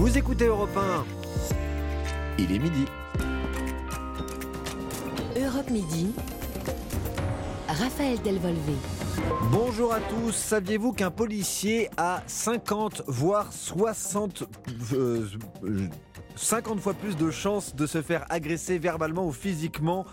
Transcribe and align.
Vous 0.00 0.16
écoutez 0.16 0.46
Europe 0.46 0.74
1. 0.74 1.04
Il 2.38 2.50
est 2.54 2.58
midi. 2.58 2.86
Europe 5.36 5.68
Midi. 5.70 6.14
Raphaël 7.68 8.18
Delvolvé. 8.22 8.72
Bonjour 9.52 9.92
à 9.92 10.00
tous. 10.00 10.32
Saviez-vous 10.32 10.94
qu'un 10.94 11.10
policier 11.10 11.90
a 11.98 12.22
50 12.26 13.02
voire 13.08 13.52
60 13.52 14.44
euh, 14.94 15.26
euh, 15.64 15.86
50 16.34 16.80
fois 16.80 16.94
plus 16.94 17.14
de 17.14 17.30
chances 17.30 17.76
de 17.76 17.86
se 17.86 18.00
faire 18.00 18.24
agresser 18.30 18.78
verbalement 18.78 19.26
ou 19.26 19.32
physiquement 19.32 20.06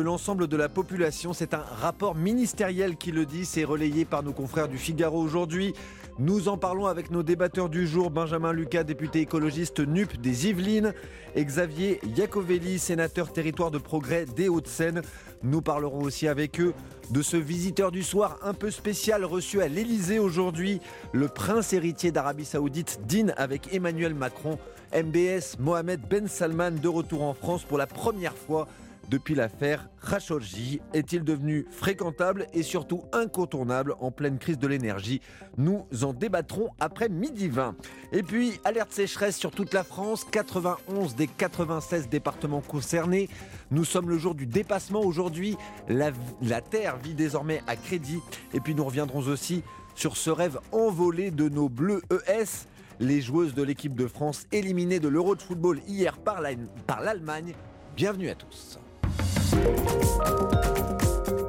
l'ensemble 0.00 0.46
de 0.46 0.56
la 0.56 0.68
population. 0.68 1.32
C'est 1.32 1.54
un 1.54 1.64
rapport 1.80 2.14
ministériel 2.14 2.96
qui 2.96 3.12
le 3.12 3.26
dit, 3.26 3.44
c'est 3.44 3.64
relayé 3.64 4.04
par 4.04 4.22
nos 4.22 4.32
confrères 4.32 4.68
du 4.68 4.78
Figaro 4.78 5.20
aujourd'hui. 5.20 5.74
Nous 6.18 6.48
en 6.48 6.56
parlons 6.56 6.86
avec 6.86 7.10
nos 7.10 7.22
débatteurs 7.22 7.68
du 7.68 7.86
jour, 7.86 8.10
Benjamin 8.10 8.52
Lucas, 8.52 8.84
député 8.84 9.20
écologiste 9.20 9.80
NUP 9.80 10.20
des 10.20 10.48
Yvelines, 10.48 10.94
et 11.34 11.44
Xavier 11.44 12.00
Iacovelli, 12.16 12.78
sénateur 12.78 13.32
territoire 13.32 13.70
de 13.70 13.78
progrès 13.78 14.24
des 14.24 14.48
Hauts-de-Seine. 14.48 15.02
Nous 15.42 15.60
parlerons 15.60 16.00
aussi 16.00 16.26
avec 16.26 16.58
eux 16.60 16.72
de 17.10 17.22
ce 17.22 17.36
visiteur 17.36 17.92
du 17.92 18.02
soir 18.02 18.38
un 18.42 18.54
peu 18.54 18.70
spécial 18.70 19.24
reçu 19.24 19.60
à 19.60 19.68
l'Elysée 19.68 20.18
aujourd'hui. 20.18 20.80
Le 21.12 21.28
prince 21.28 21.72
héritier 21.72 22.12
d'Arabie 22.12 22.46
Saoudite 22.46 23.00
dîne 23.06 23.34
avec 23.36 23.74
Emmanuel 23.74 24.14
Macron. 24.14 24.58
MBS 24.94 25.58
Mohamed 25.58 26.00
Ben 26.08 26.28
Salman 26.28 26.70
de 26.70 26.88
retour 26.88 27.22
en 27.22 27.34
France 27.34 27.64
pour 27.64 27.76
la 27.76 27.86
première 27.86 28.36
fois 28.36 28.66
depuis 29.08 29.34
l'affaire 29.34 29.88
Khashoggi. 30.08 30.80
Est-il 30.94 31.24
devenu 31.24 31.66
fréquentable 31.70 32.46
et 32.52 32.62
surtout 32.62 33.04
incontournable 33.12 33.94
en 34.00 34.10
pleine 34.10 34.38
crise 34.38 34.58
de 34.58 34.66
l'énergie? 34.66 35.20
Nous 35.56 35.86
en 36.02 36.12
débattrons 36.12 36.70
après 36.80 37.08
midi 37.08 37.48
20. 37.48 37.76
Et 38.12 38.22
puis, 38.22 38.60
alerte 38.64 38.92
sécheresse 38.92 39.36
sur 39.36 39.50
toute 39.50 39.72
la 39.74 39.84
France, 39.84 40.24
91 40.30 41.14
des 41.14 41.26
96 41.26 42.08
départements 42.08 42.60
concernés. 42.60 43.28
Nous 43.70 43.84
sommes 43.84 44.08
le 44.08 44.18
jour 44.18 44.34
du 44.34 44.46
dépassement 44.46 45.00
aujourd'hui. 45.00 45.56
La, 45.88 46.10
la 46.42 46.60
Terre 46.60 46.96
vit 46.98 47.14
désormais 47.14 47.62
à 47.66 47.76
crédit. 47.76 48.20
Et 48.54 48.60
puis 48.60 48.74
nous 48.74 48.84
reviendrons 48.84 49.20
aussi 49.20 49.62
sur 49.94 50.16
ce 50.16 50.30
rêve 50.30 50.58
envolé 50.72 51.30
de 51.30 51.48
nos 51.48 51.68
bleus 51.68 52.02
ES 52.10 52.66
les 53.00 53.20
joueuses 53.20 53.54
de 53.54 53.62
l'équipe 53.62 53.94
de 53.94 54.06
France 54.06 54.46
éliminées 54.52 55.00
de 55.00 55.08
l'Euro 55.08 55.34
de 55.34 55.42
football 55.42 55.80
hier 55.86 56.16
par 56.18 56.40
l'Allemagne. 56.40 57.54
Bienvenue 57.94 58.28
à 58.30 58.34
tous. 58.34 58.78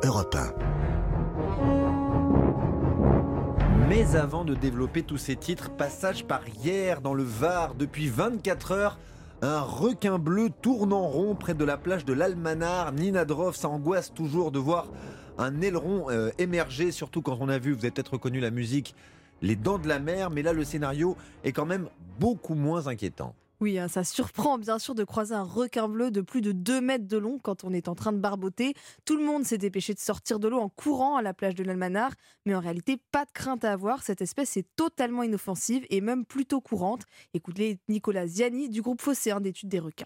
Europe 0.04 0.36
1. 0.36 0.54
Mais 3.90 4.16
avant 4.16 4.46
de 4.46 4.54
développer 4.54 5.04
tous 5.04 5.18
ces 5.18 5.36
titres, 5.36 5.70
passage 5.72 6.26
par 6.26 6.42
hier 6.64 7.02
dans 7.02 7.14
le 7.14 7.24
Var 7.24 7.76
depuis 7.76 8.08
24 8.08 8.72
heures. 8.72 9.00
Un 9.42 9.62
requin 9.62 10.18
bleu 10.18 10.50
tourne 10.62 10.94
en 10.94 11.08
rond 11.08 11.36
près 11.36 11.54
de 11.54 11.64
la 11.64 11.78
plage 11.78 12.06
de 12.06 12.14
l'Almanar. 12.14 12.92
Nina 12.92 13.24
Droff 13.24 13.56
s'angoisse 13.56 14.14
toujours 14.14 14.52
de 14.52 14.60
voir 14.60 14.88
un 15.38 15.62
aileron 15.62 16.10
euh, 16.10 16.32
émerger, 16.40 16.92
surtout 16.92 17.22
quand 17.22 17.38
on 17.40 17.50
a 17.50 17.60
vu, 17.60 17.74
vous 17.74 17.80
avez 17.80 17.92
peut-être 17.92 18.14
reconnu 18.14 18.40
la 18.40 18.50
musique, 18.52 18.96
les 19.42 19.56
dents 19.56 19.78
de 19.78 19.88
la 19.88 20.00
mer, 20.00 20.32
mais 20.32 20.42
là 20.42 20.54
le 20.54 20.64
scénario 20.64 21.16
est 21.44 21.52
quand 21.52 21.66
même 21.66 21.88
beaucoup 22.20 22.56
moins 22.56 22.88
inquiétant. 22.88 23.36
Oui, 23.60 23.80
hein, 23.80 23.88
ça 23.88 24.04
surprend 24.04 24.60
bien 24.60 24.78
sûr 24.78 24.94
de 24.94 25.04
croiser 25.04 25.34
un 25.34 25.42
requin 25.42 25.90
bleu 25.90 26.12
de 26.12 26.22
plus 26.22 26.42
de 26.42 26.52
2 26.52 26.80
mètres 26.80 27.08
de 27.08 27.18
long 27.18 27.40
quand 27.40 27.64
on 27.64 27.74
est 27.74 27.88
en 27.88 27.96
train 27.96 28.14
de 28.14 28.20
barboter. 28.20 28.76
Tout 29.04 29.18
le 29.18 29.26
monde 29.26 29.46
s'est 29.46 29.58
dépêché 29.58 29.96
de 29.96 30.00
sortir 30.00 30.40
de 30.40 30.48
l'eau 30.48 30.60
en 30.60 30.70
courant 30.70 31.16
à 31.16 31.24
la 31.24 31.34
plage 31.34 31.56
de 31.56 31.64
l'Almanar, 31.64 32.12
mais 32.46 32.54
en 32.54 32.60
réalité, 32.60 32.98
pas 33.12 33.26
de 33.26 33.32
crainte 33.32 33.66
à 33.66 33.74
avoir. 33.74 34.04
Cette 34.04 34.22
espèce 34.22 34.58
est 34.58 34.68
totalement 34.76 35.24
inoffensive 35.24 35.88
et 35.90 36.02
même 36.02 36.24
plutôt 36.24 36.62
courante. 36.62 37.06
Écoutez 37.34 37.80
Nicolas 37.90 38.28
Ziani 38.28 38.70
du 38.70 38.84
groupe 38.84 39.02
Phocéen 39.02 39.42
d'études 39.42 39.70
des 39.70 39.80
requins. 39.80 40.06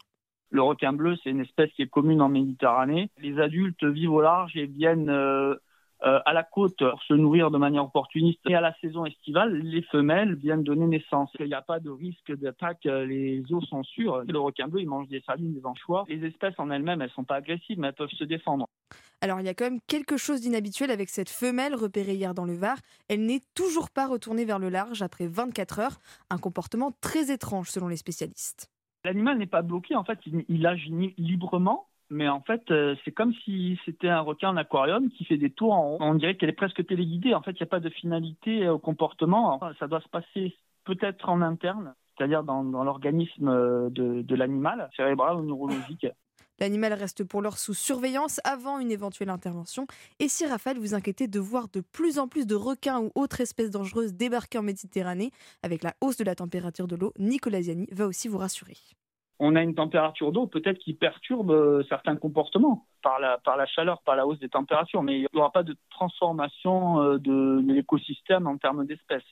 Le 0.49 0.61
requin 0.61 0.94
bleu, 0.94 1.17
c'est 1.22 1.29
une 1.29 1.41
espèce 1.41 1.72
qui 1.73 1.81
est 1.81 1.88
commune 1.88 2.22
en 2.22 2.29
Méditerranée. 2.29 3.09
Les 3.17 3.38
adultes 3.38 3.83
vivent 3.83 4.12
au 4.12 4.22
large 4.22 4.56
et 4.56 4.66
viennent 4.66 5.09
euh, 5.09 5.56
euh, 6.03 6.19
à 6.25 6.34
la 6.34 6.44
côte 6.44 6.78
pour 6.78 7.03
se 7.03 7.13
nourrir 7.13 7.51
de 7.51 7.57
manière 7.57 7.84
opportuniste. 7.84 8.39
Et 8.50 8.56
à 8.56 8.62
la 8.62 8.73
saison 8.81 9.06
estivale, 9.06 9.53
les 9.57 9.84
femelles 9.84 10.35
viennent 10.35 10.63
donner 10.63 10.88
naissance. 10.88 11.29
Il 11.39 11.45
n'y 11.45 11.53
a 11.53 11.62
pas 11.62 11.79
de 11.79 11.91
risque 11.91 12.35
d'attaque, 12.35 12.85
euh, 12.88 13.06
les 13.06 13.44
eaux 13.51 13.62
sont 13.62 13.84
sûres. 13.84 14.23
Le 14.28 14.39
requin 14.39 14.67
bleu, 14.67 14.81
il 14.81 14.88
mange 14.88 15.07
des 15.09 15.22
salines, 15.22 15.53
des 15.53 15.66
anchois. 15.66 16.06
Les 16.07 16.25
espèces 16.25 16.56
en 16.57 16.72
elles-mêmes, 16.72 17.01
elles 17.01 17.09
ne 17.09 17.13
sont 17.13 17.23
pas 17.23 17.35
agressives, 17.35 17.79
mais 17.79 17.89
elles 17.89 17.94
peuvent 17.94 18.09
se 18.09 18.23
défendre. 18.23 18.67
Alors 19.22 19.39
il 19.39 19.45
y 19.45 19.50
a 19.50 19.53
quand 19.53 19.66
même 19.66 19.79
quelque 19.85 20.17
chose 20.17 20.41
d'inhabituel 20.41 20.89
avec 20.89 21.09
cette 21.09 21.29
femelle 21.29 21.75
repérée 21.75 22.16
hier 22.16 22.33
dans 22.33 22.45
le 22.45 22.53
Var. 22.53 22.78
Elle 23.07 23.25
n'est 23.28 23.41
toujours 23.53 23.91
pas 23.91 24.07
retournée 24.07 24.45
vers 24.45 24.57
le 24.57 24.69
large 24.69 25.03
après 25.03 25.28
24 25.28 25.79
heures. 25.79 26.00
Un 26.31 26.39
comportement 26.39 26.91
très 27.01 27.31
étrange 27.31 27.69
selon 27.69 27.88
les 27.88 27.97
spécialistes. 27.97 28.72
L'animal 29.03 29.38
n'est 29.38 29.45
pas 29.45 29.62
bloqué, 29.62 29.95
en 29.95 30.03
fait, 30.03 30.19
il, 30.25 30.45
il 30.50 30.66
agit 30.66 31.13
librement 31.18 31.88
mais 32.11 32.27
en 32.27 32.41
fait, 32.41 32.69
euh, 32.72 32.95
c'est 33.03 33.11
comme 33.11 33.33
si 33.45 33.79
c'était 33.85 34.09
un 34.09 34.19
requin 34.19 34.49
en 34.49 34.57
aquarium 34.57 35.09
qui 35.09 35.23
fait 35.23 35.38
des 35.38 35.49
tours 35.49 35.73
en. 35.73 35.97
On 36.01 36.13
dirait 36.16 36.35
qu'elle 36.35 36.49
est 36.49 36.53
presque 36.53 36.85
téléguidée. 36.85 37.33
En 37.33 37.41
fait, 37.41 37.51
il 37.51 37.61
n'y 37.61 37.63
a 37.63 37.67
pas 37.67 37.79
de 37.79 37.89
finalité 37.89 38.67
au 38.67 38.79
comportement. 38.79 39.61
Ça 39.79 39.88
doit 39.88 40.01
se 40.01 40.09
passer 40.09 40.55
peut-être 40.83 41.29
en 41.29 41.41
interne, 41.41 41.95
c'est-à-dire 42.17 42.44
dans, 42.44 42.63
l'organisme 42.63 43.47
euh, 43.47 43.89
de, 43.89 44.35
l'animal, 44.35 44.89
cérébral 44.95 45.38
ou 45.38 45.44
neurologique. 45.44 46.05
L'animal 46.59 46.94
reste 46.94 47.23
pour 47.23 47.41
l'heure 47.41 47.57
sous 47.57 47.73
surveillance 47.73 48.39
avant 48.44 48.77
une 48.77 48.91
éventuelle 48.91 49.29
intervention. 49.29 49.88
Et 50.19 50.27
si 50.27 50.45
Raphaël 50.45 50.77
vous 50.77 50.94
inquiétez 50.94 51.27
de 51.27 51.39
voir 51.39 51.69
de 51.69 51.81
plus 51.81 52.19
en 52.19 52.27
plus 52.27 52.45
de 52.45 52.53
requins 52.53 53.00
ou 53.00 53.11
autres 53.16 53.41
espèces 53.41 53.71
dangereuses 53.71 54.13
débarquer 54.13 54.59
en 54.59 54.63
Méditerranée, 54.63 55.31
avec 55.63 55.81
la 55.81 55.95
hausse 56.01 56.17
de 56.17 56.23
la 56.23 56.35
température 56.35 56.88
de 56.88 56.95
l'eau, 56.95 57.13
Nicolas 57.17 57.63
Ziani 57.63 57.88
va 57.91 58.05
aussi 58.05 58.27
vous 58.27 58.38
rassurer 58.38 58.77
on 59.44 59.56
a 59.56 59.63
une 59.63 59.74
température 59.74 60.31
d'eau 60.31 60.46
peut-être 60.46 60.78
qui 60.78 60.94
perturbe 60.94 61.50
euh, 61.50 61.84
certains 61.90 62.16
comportements 62.16 62.85
par 63.02 63.19
la, 63.19 63.40
par 63.40 63.57
la 63.57 63.66
chaleur, 63.66 64.00
par 64.03 64.16
la 64.16 64.28
hausse 64.28 64.40
des 64.40 64.50
températures, 64.50 65.02
mais 65.02 65.18
il 65.18 65.28
n'y 65.34 65.40
aura 65.40 65.52
pas 65.52 65.63
de 65.63 65.75
transformation 65.90 67.02
euh, 67.02 67.18
de, 67.18 67.59
l'écosystème 67.66 68.46
en 68.46 68.57
termes 68.57 68.85
d'espèces. 68.85 69.24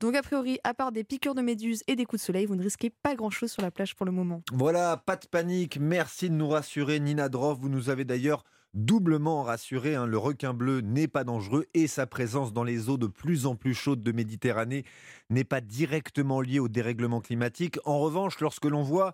Donc 0.00 0.14
a 0.14 0.22
priori, 0.22 0.58
à 0.64 0.74
part 0.74 0.92
des 0.92 1.02
piqûres 1.02 1.34
de 1.34 1.40
méduses 1.40 1.82
et 1.88 1.96
des 1.96 2.04
coups 2.04 2.20
de 2.20 2.26
soleil, 2.26 2.44
vous 2.44 2.56
ne 2.56 2.62
risquez 2.62 2.90
pas 2.90 3.14
grand-chose 3.14 3.50
sur 3.50 3.62
la 3.62 3.70
plage 3.70 3.96
pour 3.96 4.04
le 4.04 4.12
moment. 4.12 4.42
Voilà, 4.52 4.98
pas 4.98 5.16
de 5.16 5.26
panique. 5.26 5.78
Merci 5.80 6.28
de 6.28 6.34
nous 6.34 6.48
rassurer, 6.48 7.00
Nina 7.00 7.30
Droff. 7.30 7.58
Vous 7.58 7.70
nous 7.70 7.88
avez 7.88 8.04
d'ailleurs 8.04 8.44
doublement 8.74 9.42
rassuré. 9.42 9.94
Hein. 9.94 10.06
le 10.06 10.18
requin 10.18 10.54
bleu 10.54 10.80
n'est 10.80 11.08
pas 11.08 11.24
dangereux 11.24 11.66
et 11.74 11.86
sa 11.86 12.06
présence 12.06 12.52
dans 12.52 12.64
les 12.64 12.88
eaux 12.88 12.98
de 12.98 13.06
plus 13.06 13.46
en 13.46 13.56
plus 13.56 13.74
chaudes 13.74 14.02
de 14.02 14.12
Méditerranée 14.12 14.84
n'est 15.30 15.44
pas 15.44 15.60
directement 15.60 16.40
liée 16.40 16.60
au 16.60 16.68
dérèglement 16.68 17.20
climatique. 17.20 17.78
En 17.84 17.98
revanche, 17.98 18.40
lorsque 18.40 18.66
l'on 18.66 18.82
voit 18.82 19.12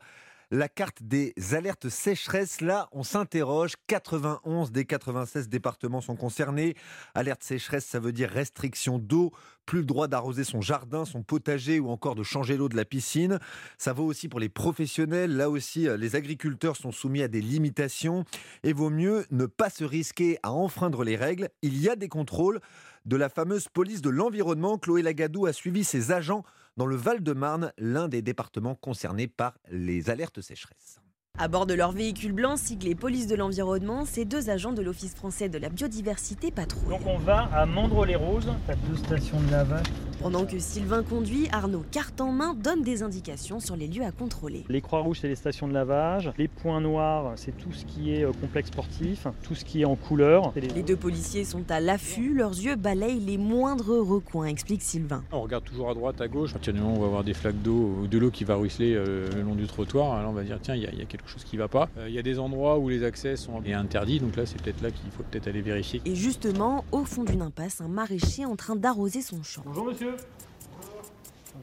la 0.55 0.69
carte 0.69 1.03
des 1.03 1.35
alertes 1.53 1.89
sécheresse. 1.89 2.61
Là, 2.61 2.89
on 2.93 3.03
s'interroge. 3.03 3.73
91 3.89 4.71
des 4.71 4.85
96 4.85 5.49
départements 5.49 6.01
sont 6.01 6.15
concernés. 6.15 6.77
Alerte 7.15 7.43
sécheresse, 7.43 7.85
ça 7.85 7.99
veut 7.99 8.13
dire 8.13 8.31
restriction 8.31 9.01
d'eau, 9.01 9.33
plus 9.67 9.81
le 9.81 9.85
droit 9.85 10.07
d'arroser 10.07 10.45
son 10.45 10.61
jardin, 10.61 11.05
son 11.05 11.25
potager 11.25 11.81
ou 11.81 11.89
encore 11.89 12.15
de 12.15 12.23
changer 12.23 12.57
l'eau 12.57 12.69
de 12.69 12.77
la 12.77 12.85
piscine. 12.85 13.41
Ça 13.79 13.93
vaut 13.93 14.05
aussi 14.05 14.29
pour 14.29 14.39
les 14.39 14.49
professionnels. 14.49 15.37
Là 15.37 15.51
aussi, 15.51 15.89
euh, 15.89 15.97
les 15.97 16.15
agriculteurs 16.15 16.77
sont 16.77 16.93
soumis 16.93 17.23
à 17.23 17.29
des 17.29 17.41
limitations 17.41 18.25
et 18.63 18.73
vaut 18.73 18.91
mieux 18.91 19.27
ne 19.33 19.47
pas 19.47 19.71
se 19.71 19.85
risquer 19.85 20.39
à 20.45 20.53
enfreindre 20.53 21.03
les 21.03 21.17
règles. 21.17 21.51
Il 21.63 21.81
y 21.81 21.89
a 21.89 21.97
des 21.97 22.09
contrôles 22.09 22.61
de 23.07 23.17
la 23.17 23.29
fameuse 23.29 23.69
police 23.69 24.03
de 24.03 24.11
l'environnement. 24.11 24.79
Chloé 24.79 25.03
Lagadou 25.03 25.47
a 25.47 25.53
suivi 25.53 25.83
ses 25.83 26.13
agents 26.13 26.45
dans 26.77 26.87
le 26.87 26.97
Val-de-Marne, 26.97 27.73
l'un 27.79 28.09
des 28.09 28.23
départements 28.23 28.75
concernés 28.75 29.29
par 29.29 29.59
les 29.71 30.11
alertes 30.11 30.41
sécheresse. 30.41 31.01
À 31.37 31.49
bord 31.49 31.67
de 31.67 31.75
leur 31.75 31.91
véhicule 31.91 32.31
blanc 32.31 32.57
siglé 32.57 32.95
police 32.95 33.27
de 33.27 33.35
l'environnement, 33.35 34.05
ces 34.05 34.25
deux 34.25 34.51
agents 34.51 34.73
de 34.73 34.81
l'Office 34.81 35.17
français 35.17 35.49
de 35.49 35.59
la 35.59 35.69
biodiversité 35.69 36.53
patrouillent. 36.53 36.91
Donc 36.91 37.07
on 37.09 37.19
va 37.19 37.51
à 37.53 37.67
Mandre-les-Roses, 37.67 38.53
à 38.69 38.77
deux 38.77 38.97
stations 38.97 39.41
de 39.41 39.51
lavage. 39.51 39.87
Pendant 40.21 40.47
que 40.47 40.61
Sylvain 40.61 41.03
conduit, 41.03 41.49
Arnaud, 41.51 41.85
carte 41.91 42.21
en 42.21 42.31
main, 42.31 42.55
donne 42.55 42.83
des 42.83 43.03
indications 43.03 43.59
sur 43.59 43.75
les 43.75 43.89
lieux 43.89 44.05
à 44.05 44.13
contrôler. 44.13 44.65
Les 44.69 44.81
croix 44.81 45.01
rouges, 45.01 45.19
c'est 45.21 45.29
les 45.29 45.35
stations 45.35 45.67
de 45.67 45.75
lavage. 45.75 46.31
Les 46.39 46.47
points 46.47 46.81
noirs, 46.81 47.33
c'est 47.35 47.51
tout 47.59 47.73
ce 47.73 47.85
qui 47.85 48.15
est 48.15 48.25
euh, 48.25 48.33
complexe 48.41 48.69
sportif, 48.69 49.27
tout 49.43 49.57
ce 49.57 49.65
qui 49.65 49.83
est 49.83 49.85
en 49.85 49.97
couleur. 49.97 50.53
Les... 50.55 50.83
deux 50.83 50.97
policiers 50.97 51.45
sont 51.45 51.69
à 51.69 51.81
l'affût, 51.81 52.33
leurs 52.33 52.53
yeux 52.53 52.77
balayent 52.77 53.19
les 53.19 53.39
moindres 53.39 53.99
recoins, 53.99 54.47
explique 54.47 54.83
Sylvain. 54.83 55.25
On 55.33 55.41
regarde 55.41 55.65
toujours 55.65 55.91
à 55.91 55.95
droite, 55.95 56.21
à 56.21 56.29
gauche. 56.29 56.55
À 56.55 56.59
on 56.81 57.01
va 57.01 57.09
voir 57.09 57.25
des 57.25 57.35
flaques 57.35 57.61
d'eau 57.61 57.97
ou 58.01 58.07
de 58.07 58.19
l'eau 58.19 58.31
qui 58.31 58.45
va 58.45 58.55
ruisseler 58.55 58.95
euh, 58.95 59.29
le 59.35 59.43
long 59.43 59.57
du 59.57 59.67
trottoir. 59.67 60.15
Alors 60.15 60.31
on 60.31 60.35
va 60.35 60.45
dire, 60.45 60.59
tiens, 60.63 60.77
il 60.77 60.83
y, 60.85 60.87
a 60.87 61.05
quelque 61.05 61.24
chose 61.29 61.45
qui 61.45 61.57
ne 61.57 61.63
va 61.63 61.69
pas. 61.69 61.89
Euh, 61.99 62.09
il 62.09 62.15
y 62.15 62.19
a 62.19 62.23
des 62.23 62.39
endroits 62.39 62.79
où 62.79 62.89
les 62.89 63.05
accès 63.05 63.37
sont 63.37 63.63
interdits, 63.67 64.21
donc 64.21 64.37
là 64.37 64.47
c'est 64.47 64.61
peut-être 64.61 64.83
là 64.83 64.91
qu'il 64.91 65.11
faut 65.11 65.23
peut-être 65.23 65.49
aller 65.49 65.63
vérifier. 65.63 66.01
Et 66.05 66.15
justement, 66.15 66.85
au 66.93 67.05
fond 67.05 67.25
d'une 67.25 67.43
impasse, 67.43 67.81
un 67.81 67.89
maraîcher 67.89 68.45
en 68.45 68.57
train 68.57 68.77
d'arroser 68.77 69.23
son 69.23 69.43
champ. 69.43 69.63
Bonjour 69.65 69.87
monsieur 69.87 70.15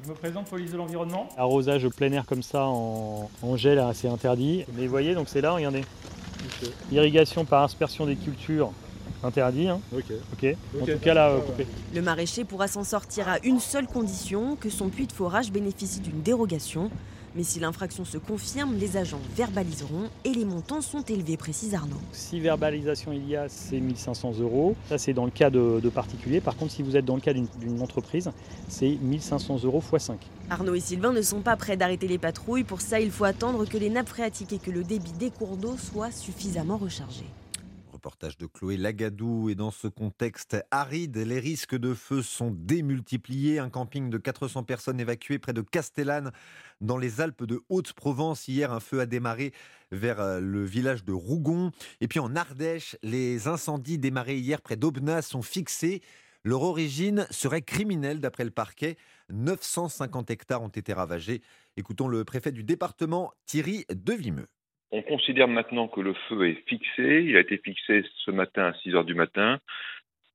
je 0.04 0.10
me 0.10 0.16
présente, 0.16 0.48
police 0.48 0.72
de 0.72 0.78
l'environnement. 0.78 1.28
Arrosage 1.38 1.88
plein 1.90 2.12
air 2.14 2.26
comme 2.26 2.42
ça 2.42 2.64
en, 2.64 3.30
gel, 3.56 3.84
c'est 3.94 4.08
interdit. 4.08 4.64
Mais 4.76 4.86
vous 4.86 4.90
voyez, 4.90 5.14
donc 5.14 5.28
c'est 5.28 5.42
là, 5.42 5.52
regardez. 5.52 5.84
irrigation 6.92 7.46
par 7.46 7.64
aspersion 7.64 8.06
des 8.06 8.16
cultures, 8.16 8.72
Interdit, 9.24 9.68
hein 9.68 9.80
Ok. 9.96 10.06
Ok. 10.34 10.56
En 10.82 10.86
tout 10.86 11.00
cas, 11.00 11.14
là, 11.14 11.30
euh, 11.30 11.42
coupé. 11.42 11.68
Le 11.94 12.02
maraîcher 12.02 12.44
pourra 12.44 12.68
s'en 12.68 12.84
sortir 12.84 13.30
à 13.30 13.38
une 13.44 13.60
seule 13.60 13.86
condition, 13.86 14.56
que 14.56 14.70
son 14.70 14.90
puits 14.90 15.06
de 15.06 15.12
forage 15.12 15.52
bénéficie 15.52 16.00
d'une 16.00 16.22
dérogation. 16.22 16.90
Mais 17.36 17.44
si 17.44 17.60
l'infraction 17.60 18.04
se 18.06 18.18
confirme, 18.18 18.76
les 18.78 18.98
agents 18.98 19.22
verbaliseront 19.36 20.10
et 20.26 20.34
les 20.34 20.46
montants 20.46 20.82
sont 20.82 21.02
élevés, 21.04 21.38
précise 21.38 21.74
Arnaud. 21.74 22.02
Si 22.12 22.40
verbalisation 22.40 23.14
il 23.14 23.28
y 23.28 23.36
a, 23.36 23.48
c'est 23.48 23.80
1500 23.80 24.40
euros. 24.40 24.76
Ça, 24.90 24.98
c'est 24.98 25.14
dans 25.14 25.26
le 25.26 25.32
cas 25.32 25.50
de, 25.50 25.80
de 25.82 25.90
particuliers. 25.90 26.42
Par 26.42 26.56
contre, 26.56 26.72
si 26.74 26.84
vous 26.84 26.98
êtes 26.98 27.06
dans 27.06 27.16
le 27.16 27.22
cas 27.22 27.34
d'une 27.34 27.48
d'une 27.60 27.82
entreprise, 27.82 28.32
c'est 28.68 28.98
1500 29.02 29.64
euros 29.64 29.82
x 29.94 30.06
5. 30.06 30.20
Arnaud 30.50 30.76
et 30.76 30.80
Sylvain 30.80 31.14
ne 31.14 31.22
sont 31.22 31.42
pas 31.42 31.56
prêts 31.56 31.78
d'arrêter 31.78 32.08
les 32.08 32.18
patrouilles. 32.18 32.64
Pour 32.64 32.82
ça, 32.82 33.00
il 33.00 33.12
faut 33.12 33.24
attendre 33.24 33.66
que 33.66 33.78
les 33.78 33.90
nappes 33.90 34.10
phréatiques 34.10 34.54
et 34.54 34.60
que 34.60 34.72
le 34.72 34.84
débit 34.84 35.14
des 35.14 35.30
cours 35.30 35.58
d'eau 35.58 35.76
soient 35.78 36.12
suffisamment 36.12 36.78
rechargés. 36.78 37.28
Reportage 38.02 38.40
de 38.40 38.48
Chloé 38.48 38.78
Lagadou 38.78 39.50
et 39.52 39.54
dans 39.54 39.70
ce 39.70 39.88
contexte 39.88 40.58
aride, 40.72 41.18
les 41.18 41.40
risques 41.40 41.78
de 41.78 41.94
feu 41.94 42.24
sont 42.24 42.50
démultipliés. 42.50 43.60
Un 43.60 43.70
camping 43.70 44.10
de 44.10 44.18
400 44.18 44.64
personnes 44.64 45.00
évacué 45.00 45.38
près 45.38 45.54
de 45.54 45.62
Castellane 45.62 46.32
dans 46.80 46.98
les 46.98 47.22
Alpes 47.22 47.44
de 47.44 47.62
Haute-Provence. 47.70 48.48
Hier, 48.48 48.74
un 48.74 48.80
feu 48.80 49.02
a 49.02 49.06
démarré 49.06 49.54
vers 49.92 50.20
euh, 50.20 50.40
le 50.40 50.66
village 50.66 51.06
de 51.06 51.14
Rougon. 51.14 51.72
Et 52.00 52.08
puis 52.08 52.18
en 52.18 52.36
Ardèche, 52.36 52.98
les 53.04 53.48
incendies 53.48 54.00
démarrés 54.00 54.40
hier 54.40 54.64
près 54.64 54.78
d'Aubenas 54.78 55.22
sont 55.22 55.44
fixés. 55.44 56.02
Leur 56.44 56.64
origine 56.64 57.28
serait 57.30 57.62
criminelle 57.62 58.20
d'après 58.20 58.46
le 58.46 58.50
parquet. 58.50 58.98
950 59.30 60.32
hectares 60.32 60.64
ont 60.64 60.70
été 60.70 60.92
ravagés. 60.92 61.44
Écoutons 61.78 62.08
le 62.08 62.26
préfet 62.26 62.52
du 62.52 62.64
département, 62.64 63.32
Thierry 63.46 63.86
Devimeux. 63.94 64.48
On 64.92 65.02
considère 65.02 65.48
maintenant 65.48 65.88
que 65.88 66.02
le 66.02 66.14
feu 66.28 66.50
est 66.50 66.68
fixé. 66.68 67.24
Il 67.24 67.38
a 67.38 67.40
été 67.40 67.58
fixé 67.58 68.04
ce 68.26 68.32
matin 68.32 68.66
à 68.66 68.74
6 68.74 68.96
heures 68.96 69.06
du 69.06 69.16
matin. 69.16 69.60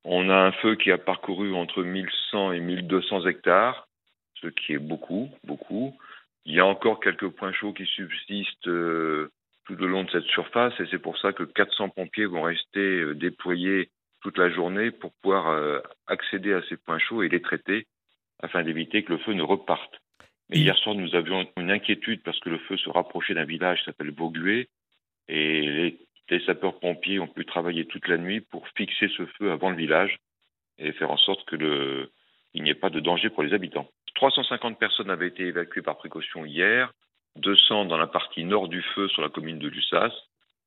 On 0.05 0.31
a 0.31 0.37
un 0.37 0.53
feu 0.53 0.77
qui 0.77 0.91
a 0.91 0.99
parcouru 0.99 1.55
entre 1.55 1.83
1100 1.83 2.53
et 2.53 2.61
1200 2.61 3.27
hectares, 3.27 3.89
ce 4.41 4.47
qui 4.47 4.73
est 4.73 4.79
beaucoup, 4.79 5.31
beaucoup. 5.45 5.95
Il 6.45 6.55
y 6.55 6.61
a 6.61 6.67
encore 6.67 7.01
quelques 7.01 7.29
points 7.29 7.53
chauds 7.53 7.73
qui 7.73 7.87
subsistent 7.87 8.69
euh, 8.69 9.31
tout 9.67 9.75
au 9.83 9.87
long 9.87 10.05
de 10.05 10.11
cette 10.11 10.27
surface 10.27 10.73
et 10.79 10.87
c'est 10.91 11.01
pour 11.01 11.19
ça 11.19 11.33
que 11.33 11.43
400 11.43 11.89
pompiers 11.91 12.27
vont 12.27 12.43
rester 12.43 13.01
euh, 13.01 13.15
déployés 13.15 13.91
toute 14.23 14.39
la 14.39 14.49
journée 14.49 14.93
pour 14.93 15.13
pouvoir 15.21 15.49
euh, 15.49 15.81
accéder 16.07 16.55
à 16.55 16.63
ces 16.69 16.77
points 16.77 17.01
chauds 17.01 17.23
et 17.23 17.29
les 17.29 17.43
traiter 17.43 17.87
afin 18.41 18.63
d'éviter 18.63 19.03
que 19.03 19.13
le 19.13 19.19
feu 19.19 19.33
ne 19.33 19.43
reparte. 19.43 20.01
Mais 20.49 20.59
hier 20.59 20.77
soir, 20.79 20.95
nous 20.95 21.15
avions 21.15 21.47
une 21.57 21.71
inquiétude 21.71 22.23
parce 22.23 22.39
que 22.41 22.51
le 22.51 22.59
feu 22.59 22.77
se 22.77 22.89
rapprochait 22.89 23.35
d'un 23.35 23.45
village 23.45 23.81
qui 23.81 23.85
s'appelle 23.87 24.13
Vauguet 24.13 24.69
et 25.29 25.61
les, 25.63 25.99
les 26.31 26.45
sapeurs-pompiers 26.45 27.19
ont 27.19 27.27
pu 27.27 27.45
travailler 27.45 27.85
toute 27.87 28.07
la 28.09 28.19
nuit 28.19 28.41
pour 28.41 28.69
fixer 28.77 29.09
ce 29.17 29.27
feu 29.27 29.51
avant 29.51 29.71
le 29.71 29.77
village 29.77 30.19
et 30.79 30.93
faire 30.93 31.11
en 31.11 31.17
sorte 31.17 31.45
que 31.47 31.57
le, 31.57 32.11
il 32.55 32.63
n'y 32.63 32.71
ait 32.71 32.75
pas 32.75 32.91
de 32.91 33.01
danger 33.01 33.29
pour 33.29 33.43
les 33.43 33.55
habitants. 33.55 33.89
350 34.15 34.79
personnes 34.79 35.11
avaient 35.11 35.29
été 35.29 35.45
évacuées 35.45 35.83
par 35.83 35.99
précaution 35.99 36.45
hier, 36.45 36.93
200 37.37 37.85
dans 37.87 37.99
la 37.99 38.07
partie 38.07 38.45
nord 38.45 38.69
du 38.69 38.83
feu 38.95 39.09
sur 39.09 39.23
la 39.23 39.29
commune 39.29 39.59
de 39.59 39.69
Lussas 39.69 40.13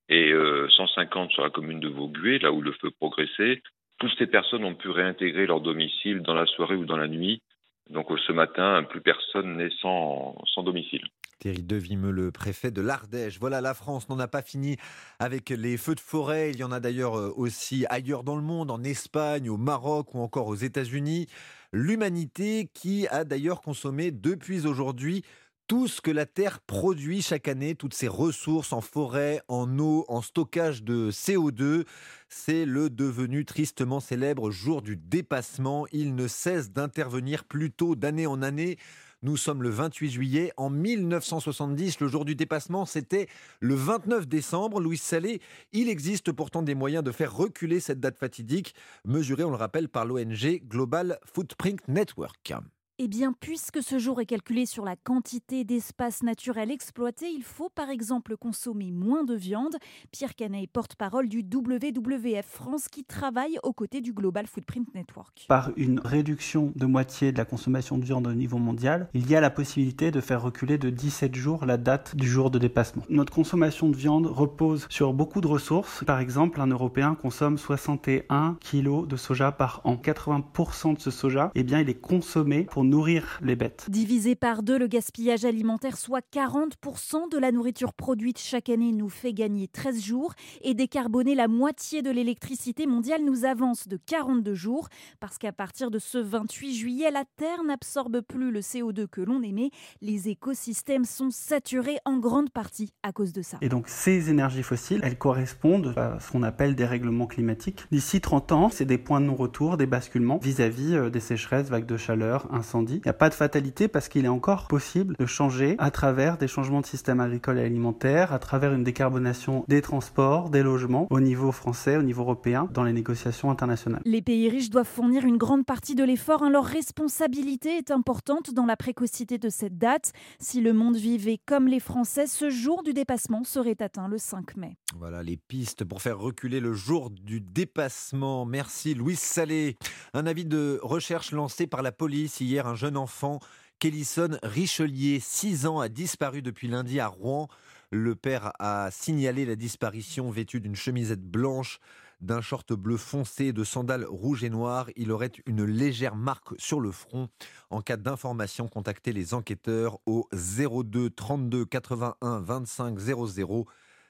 et 0.08 0.31
euh, 0.31 0.68
150 0.70 1.31
sur 1.31 1.44
la 1.44 1.50
commune 1.50 1.80
de 1.80 1.88
Vauguet, 1.88 2.40
là 2.40 2.52
où 2.52 2.62
le 2.62 2.72
feu 2.74 2.92
progressait. 2.92 3.62
Toutes 4.00 4.16
ces 4.18 4.28
personnes 4.28 4.64
ont 4.64 4.76
pu 4.76 4.90
réintégrer 4.90 5.46
leur 5.46 5.62
domicile 5.62 6.22
dans 6.22 6.34
la 6.34 6.46
soirée 6.46 6.76
ou 6.76 6.86
dans 6.86 6.98
la 6.98 7.08
nuit. 7.08 7.42
Donc 7.90 8.12
euh, 8.12 8.18
ce 8.28 8.32
matin, 8.32 8.84
plus 8.84 9.02
personne 9.02 9.58
n'est 9.58 9.72
sans, 9.82 10.36
domicile. 10.64 11.02
Thierry 11.40 11.64
Devimeux, 11.64 12.12
le 12.12 12.32
préfet 12.32 12.70
de 12.70 12.82
l'Ardèche. 12.82 13.40
Voilà, 13.40 13.62
la 13.62 13.74
France 13.74 14.10
n'en 14.10 14.20
a 14.20 14.28
pas 14.28 14.42
fini 14.42 14.78
avec 15.20 15.50
les 15.50 15.78
feux 15.78 15.96
de 15.96 16.00
forêt. 16.00 16.52
Il 16.52 16.58
y 16.58 16.64
en 16.64 16.72
a 16.72 16.80
d'ailleurs 16.80 17.18
euh, 17.18 17.34
aussi 17.36 17.86
ailleurs 17.90 18.24
dans 18.24 18.36
le 18.36 18.42
monde, 18.42 18.70
en 18.72 18.84
Espagne, 18.84 19.50
au 19.50 19.58
Maroc 19.58 20.14
ou 20.14 20.20
encore 20.20 20.48
aux 20.48 20.56
États-Unis. 20.56 21.28
L'humanité 21.72 22.70
qui 22.74 23.08
a 23.08 23.24
d'ailleurs 23.24 23.62
consommé 23.62 24.12
depuis 24.12 24.68
aujourd'hui 24.68 25.24
tout 25.69 25.88
ce 25.88 26.01
que 26.01 26.10
la 26.10 26.25
Terre 26.25 26.62
produit 26.62 27.21
chaque 27.21 27.48
année, 27.48 27.75
toutes 27.75 27.94
ses 27.94 28.07
ressources 28.07 28.74
en 28.74 28.81
forêt, 28.81 29.39
en 29.48 29.77
eau, 29.77 30.04
en 30.07 30.24
stockage 30.24 30.81
de 30.81 31.12
CO2. 31.12 31.86
C'est 32.27 32.66
le 32.66 32.89
devenu 32.89 33.45
tristement 33.45 34.00
célèbre 34.00 34.50
jour 34.50 34.81
du 34.81 34.98
dépassement. 34.98 35.86
Il 35.92 36.16
ne 36.16 36.27
cesse 36.27 36.71
d'intervenir 36.71 37.44
plus 37.44 37.69
tôt 37.69 37.95
d'année 37.95 38.25
en 38.25 38.42
année. 38.42 38.80
Nous 39.21 39.38
sommes 39.38 39.62
le 39.62 39.69
28 39.69 40.10
juillet. 40.10 40.51
En 40.57 40.71
1970, 40.71 42.00
le 42.00 42.07
jour 42.07 42.25
du 42.25 42.33
dépassement, 42.33 42.88
c'était 42.88 43.27
le 43.60 43.75
29 43.75 44.27
décembre. 44.27 44.80
Louis 44.80 44.98
Salé, 44.98 45.39
il 45.71 45.88
existe 45.88 46.31
pourtant 46.31 46.63
des 46.63 46.74
moyens 46.74 47.04
de 47.04 47.12
faire 47.12 47.36
reculer 47.36 47.80
cette 47.80 48.00
date 48.00 48.18
fatidique, 48.18 48.74
mesurée, 49.06 49.44
on 49.44 49.51
le 49.51 49.56
rappelle, 49.56 49.88
par 49.88 50.06
l'ONG 50.06 50.63
Global 50.68 51.19
Footprint 51.31 51.88
Network. 51.88 52.56
Eh 53.01 53.07
bien, 53.07 53.34
puisque 53.40 53.81
ce 53.81 53.98
jour 53.98 54.19
est 54.19 54.25
calculé 54.25 54.66
sur 54.66 54.84
la 54.84 54.98
quantité 54.98 55.63
d'espace 55.63 56.22
naturel 56.22 56.69
exploité, 56.69 57.28
il 57.34 57.44
faut 57.44 57.69
par 57.69 57.90
exemple 57.90 58.36
consommer 58.36 58.92
moins 58.92 59.24
de 59.24 59.36
viande. 59.36 59.78
Pierre 60.12 60.36
Canet, 60.36 60.69
porte-parole 60.69 61.30
du 61.30 61.40
WWF 61.40 62.46
France, 62.46 62.90
qui 62.90 63.06
travaille 63.06 63.57
aux 63.63 63.72
côtés 63.72 64.01
du 64.01 64.12
Global 64.12 64.48
Footprint 64.48 64.94
Network. 64.94 65.46
Par 65.48 65.72
une 65.78 66.01
réduction 66.04 66.74
de 66.75 66.86
moitié 66.86 67.31
de 67.31 67.38
la 67.38 67.46
consommation 67.46 67.98
de 67.98 68.04
viande 68.04 68.28
au 68.28 68.34
niveau 68.34 68.57
mondial, 68.57 69.07
il 69.13 69.30
y 69.30 69.36
a 69.38 69.40
la 69.40 69.50
possibilité 69.50 70.12
de 70.12 70.19
faire 70.19 70.42
reculer 70.42 70.78
de 70.78 70.90
17 70.90 71.34
jours 71.36 71.66
la 71.66 71.78
date 71.78 72.18
du 72.18 72.28
jour 72.28 72.52
de 72.52 72.60
dépassement. 72.60 73.04
Notre 73.07 73.31
consommation 73.31 73.88
de 73.88 73.95
viande 73.95 74.25
repose 74.25 74.88
sur 74.90 75.13
beaucoup 75.13 75.40
de 75.40 75.48
ressources. 75.48 76.04
Par 76.04 76.19
exemple, 76.19 76.60
un 76.60 76.68
Européen 76.68 77.16
consomme 77.16 77.57
61 77.57 78.57
kg 78.60 79.07
de 79.07 79.16
soja 79.16 79.54
par 79.54 79.80
an. 79.86 79.95
80% 79.95 80.98
de 80.98 81.00
ce 81.00 81.12
soja, 81.12 81.50
eh 81.56 81.63
bien, 81.63 81.80
il 81.80 81.90
est 81.90 82.02
consommé 82.02 82.63
pour 82.63 82.89
nourrir 82.90 83.40
les 83.42 83.56
bêtes. 83.56 83.86
Divisé 83.90 84.36
par 84.36 84.64
deux, 84.64 84.78
le 84.78 84.88
gaspillage 84.88 85.46
alimentaire, 85.46 85.98
soit 85.98 86.24
40% 86.34 87.32
de 87.32 87.38
la 87.38 87.52
nourriture 87.52 87.94
produite 87.94 88.40
chaque 88.40 88.70
année, 88.70 88.92
nous 88.92 89.10
fait 89.10 89.34
gagner 89.34 89.68
13 89.68 90.02
jours. 90.02 90.34
Et 90.62 90.74
décarboner 90.74 91.36
la 91.36 91.48
moitié 91.48 92.02
de 92.02 92.10
l'électricité 92.10 92.88
mondiale 92.88 93.24
nous 93.24 93.46
avance 93.46 93.88
de 93.88 93.98
42 93.98 94.54
jours. 94.54 94.90
Parce 95.20 95.38
qu'à 95.38 95.52
partir 95.52 95.92
de 95.92 96.00
ce 96.00 96.18
28 96.18 96.76
juillet, 96.76 97.12
la 97.12 97.24
Terre 97.38 97.64
n'absorbe 97.64 98.22
plus 98.22 98.52
le 98.52 98.62
CO2 98.62 99.08
que 99.08 99.22
l'on 99.22 99.42
émet. 99.42 99.70
Les 100.02 100.30
écosystèmes 100.30 101.06
sont 101.06 101.30
saturés 101.32 102.00
en 102.06 102.18
grande 102.18 102.50
partie 102.50 102.94
à 103.04 103.12
cause 103.12 103.34
de 103.34 103.42
ça. 103.42 103.58
Et 103.62 103.70
donc 103.70 103.88
ces 103.88 104.30
énergies 104.30 104.64
fossiles, 104.64 105.02
elles 105.04 105.18
correspondent 105.18 105.94
à 105.96 106.20
ce 106.20 106.32
qu'on 106.32 106.44
appelle 106.44 106.76
des 106.76 106.86
règlements 106.86 107.28
climatiques. 107.28 107.86
D'ici 107.92 108.22
30 108.22 108.52
ans, 108.52 108.70
c'est 108.70 108.86
des 108.86 108.98
points 108.98 109.22
de 109.22 109.26
non-retour, 109.26 109.78
des 109.78 109.86
basculements 109.86 110.38
vis-à-vis 110.38 110.96
-vis 110.96 111.10
des 111.10 111.20
sécheresses, 111.20 111.70
vagues 111.70 111.86
de 111.86 111.98
chaleur, 111.98 112.48
incendies 112.54 112.79
il 112.88 113.02
n'y 113.04 113.10
a 113.10 113.14
pas 113.14 113.30
de 113.30 113.34
fatalité 113.34 113.88
parce 113.88 114.08
qu'il 114.08 114.26
est 114.26 114.30
encore 114.30 114.68
possible 114.68 115.16
de 115.18 115.26
changer 115.26 115.76
à 115.80 115.92
travers 115.92 116.38
des 116.38 116.48
changements 116.48 116.81
de 116.81 116.86
système 116.86 117.19
agricole 117.19 117.59
et 117.59 117.64
alimentaire, 117.64 118.33
à 118.33 118.40
travers 118.40 118.74
une 118.74 118.83
décarbonation 118.83 119.66
des 119.68 119.81
transports, 119.81 120.50
des 120.50 120.64
logements 120.64 121.07
au 121.09 121.19
niveau 121.19 121.52
français, 121.52 121.98
au 121.98 122.02
niveau 122.02 122.21
européen, 122.21 122.69
dans 122.74 122.83
les 122.83 122.94
négociations 122.94 123.52
internationales. 123.52 124.02
Les 124.06 124.21
pays 124.21 124.50
riches 124.50 124.69
doivent 124.69 124.88
fournir 124.88 125.26
une 125.26 125.38
grande 125.38 125.66
partie 125.66 125.95
de 125.95 126.04
l'effort. 126.04 126.44
Hein. 126.44 126.50
Leur 126.50 126.66
responsabilité 126.66 127.78
est 127.78 127.92
importante 127.92 128.54
dans 128.54 128.66
la 128.66 128.78
précocité 128.78 129.38
de 129.38 129.50
cette 129.50 129.78
date. 129.78 130.12
Si 130.40 130.62
le 130.62 130.74
monde 130.74 130.95
vivait 130.95 131.40
comme 131.45 131.68
les 131.68 131.80
Français, 131.80 132.28
ce 132.28 132.50
jour 132.50 132.83
du 132.83 132.94
dépassement 132.94 133.44
serait 133.44 133.81
atteint 133.81 134.07
le 134.07 134.18
5 134.18 134.57
mai. 134.57 134.78
Voilà 134.98 135.24
les 135.24 135.38
pistes 135.38 135.83
pour 135.83 136.02
faire 136.02 136.19
reculer 136.19 136.59
le 136.59 136.74
jour 136.74 137.09
du 137.09 137.42
dépassement. 137.42 138.45
Merci 138.45 138.94
Louis 138.94 139.16
Salé. 139.16 139.78
Un 140.14 140.26
avis 140.26 140.45
de 140.45 140.80
recherche 140.81 141.31
lancé 141.31 141.68
par 141.68 141.81
la 141.81 141.92
police 141.92 142.42
hier. 142.42 142.68
Un 142.69 142.76
jeune 142.76 142.97
enfant, 142.97 143.40
Kellison 143.80 144.38
Richelieu, 144.44 145.18
6 145.19 145.66
ans, 145.66 145.80
a 145.80 145.90
disparu 145.90 146.44
depuis 146.44 146.68
lundi 146.68 146.99
à 146.99 147.07
Rouen. 147.07 147.47
Le 147.90 148.14
père 148.14 148.52
a 148.59 148.92
signalé 148.92 149.44
la 149.44 149.56
disparition 149.56 150.30
vêtu 150.30 150.61
d'une 150.61 150.76
chemisette 150.76 151.23
blanche, 151.23 151.80
d'un 152.21 152.42
short 152.42 152.73
bleu 152.73 152.97
foncé 152.97 153.54
de 153.54 153.64
sandales 153.64 154.06
rouges 154.06 154.44
et 154.44 154.52
noires. 154.52 154.85
Il 154.97 155.11
aurait 155.11 155.31
une 155.47 155.64
légère 155.64 156.16
marque 156.16 156.49
sur 156.59 156.80
le 156.80 156.92
front. 156.92 157.28
En 157.71 157.81
cas 157.81 157.97
d'information, 157.97 158.68
contactez 158.68 159.14
les 159.14 159.33
enquêteurs 159.33 159.97
au 160.06 160.30
02 160.31 161.09
32 161.09 161.66
81 161.66 162.42
25 162.42 162.99
00. 162.99 163.66